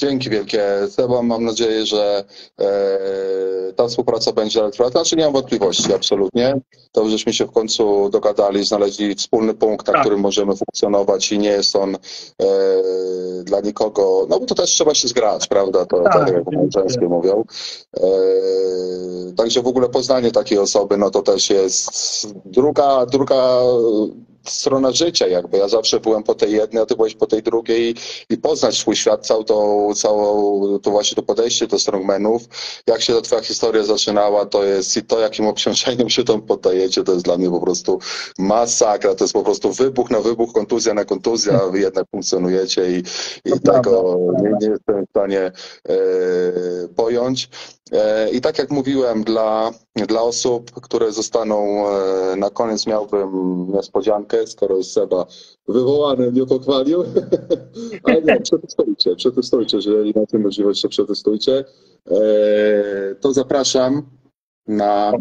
[0.04, 0.64] Dzięki wielkie.
[0.90, 2.24] Seba, mam nadzieję, że
[2.60, 4.90] e, ta współpraca będzie trwała.
[4.90, 6.60] Znaczy nie mam wątpliwości, absolutnie.
[6.92, 10.02] To żeśmy się w końcu dogadali, znaleźli wspólny punkt, na tak.
[10.02, 12.00] którym możemy funkcjonować i nie jest on e,
[13.44, 15.86] dla nikogo, no bo to też trzeba się zgrać, prawda?
[15.86, 16.44] To tak, tak jak
[16.74, 17.44] często mówią.
[17.98, 18.04] E,
[19.38, 23.60] także w ogóle poznanie takiej osoby, no to też jest druga, druga
[24.48, 25.58] strona życia jakby.
[25.58, 27.96] Ja zawsze byłem po tej jednej, a ty byłeś po tej drugiej
[28.30, 32.42] i poznać swój świat, całą tą, całą, to właśnie to podejście do strongmanów.
[32.88, 37.04] Jak się ta twoja historia zaczynała, to jest i to, jakim obciążeniem się tam poddajecie,
[37.04, 38.00] to jest dla mnie po prostu
[38.38, 39.16] masakra.
[39.16, 43.04] To jest po prostu wybuch na wybuch, kontuzja na kontuzja, a wy jednak funkcjonujecie i,
[43.46, 44.50] i To tego prawda.
[44.50, 45.40] nie, nie jestem w stanie
[45.90, 45.94] e,
[46.96, 47.50] pojąć.
[47.94, 54.48] E, I tak jak mówiłem, dla, dla osób, które zostaną e, na koniec miałbym niespodziankę,
[54.48, 55.26] skoro jest Seba
[55.68, 57.04] wywołany, mnie pochwalił.
[58.04, 61.66] Ale nie, przetestujcie, przetestujcie, jeżeli macie możliwość, to przetestujcie.
[62.12, 64.04] E, To zapraszam
[64.68, 65.14] na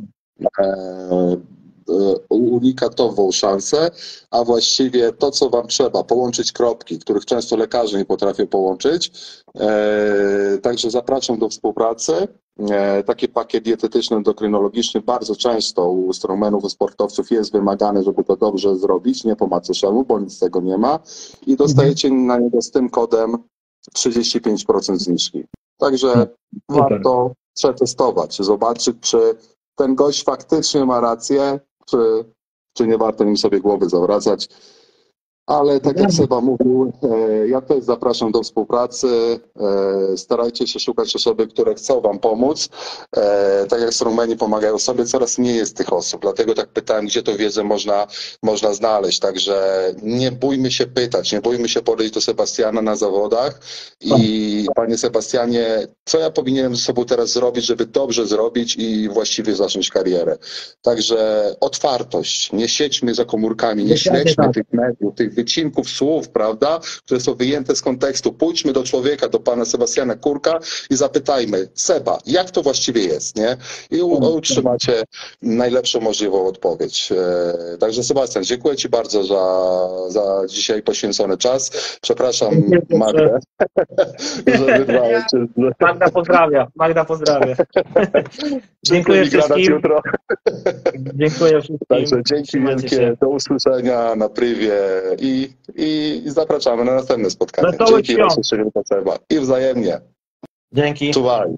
[2.29, 3.91] unikatową szansę,
[4.31, 9.13] a właściwie to, co Wam trzeba, połączyć kropki, których często lekarze nie potrafią połączyć.
[10.63, 12.29] Także zapraszam do współpracy.
[12.59, 18.37] E, Taki pakiet dietetyczny, endokrynologiczny bardzo często u strongmanów, u sportowców jest wymagany, żeby to
[18.37, 20.99] dobrze zrobić, nie po macoszemu, bo nic z tego nie ma.
[21.47, 23.39] I dostajecie na niego z tym kodem
[23.97, 25.45] 35% zniżki.
[25.79, 26.27] Także
[26.69, 29.19] warto przetestować, zobaczyć, czy
[29.75, 32.25] ten gość faktycznie ma rację, czy,
[32.77, 34.49] czy nie warto nim sobie głowy zawracać.
[35.47, 39.41] Ale tak jak Seba mówił, e, ja też zapraszam do współpracy.
[39.61, 42.69] E, Starajcie się szukać osoby, które chcą Wam pomóc.
[43.17, 46.23] E, Tak jak strongmeni pomagają sobie, coraz mniej jest tych osób.
[46.23, 48.07] Dlatego tak pytałem, gdzie tą wiedzę można,
[48.43, 49.19] można znaleźć.
[49.19, 53.61] Także nie bójmy się pytać, nie bójmy się podejść do Sebastiana na zawodach.
[54.01, 59.55] I panie Sebastianie, co ja powinienem ze sobą teraz zrobić, żeby dobrze zrobić i właściwie
[59.55, 60.39] zacząć karierę?
[60.83, 64.55] Także otwartość, nie siedźmy za komórkami, nie śledźmy tak.
[64.55, 68.33] tych mediów, tych wycinków słów, prawda, które są wyjęte z kontekstu.
[68.33, 70.59] Pójdźmy do człowieka, do pana Sebastiana Kurka
[70.91, 73.57] i zapytajmy, Seba, jak to właściwie jest, nie?
[73.91, 75.03] I u, utrzymacie
[75.43, 77.13] najlepszą możliwą odpowiedź.
[77.13, 81.71] E, Także Sebastian, dziękuję Ci bardzo za, za dzisiaj poświęcony czas.
[82.03, 82.55] Przepraszam
[82.91, 83.39] Magdę,
[84.59, 84.81] że
[85.77, 86.69] z Magda pozdrawia.
[86.77, 87.57] Magda pozdrawia.
[88.87, 89.73] Dziękuję wszystkim.
[89.73, 90.03] jutro.
[91.15, 91.79] Dziękuję wszystkim.
[91.89, 93.17] Także dzięki Trzymajcie wielkie, się.
[93.21, 94.73] do usłyszenia na prywie
[95.23, 97.79] i, i, zapraszamy na następne spotkanie.
[97.79, 99.19] Wesołych Dzięki.
[99.31, 100.01] I wzajemnie.
[100.73, 101.11] Dzięki.
[101.11, 101.57] Czuwaj.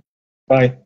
[0.48, 0.83] Bye.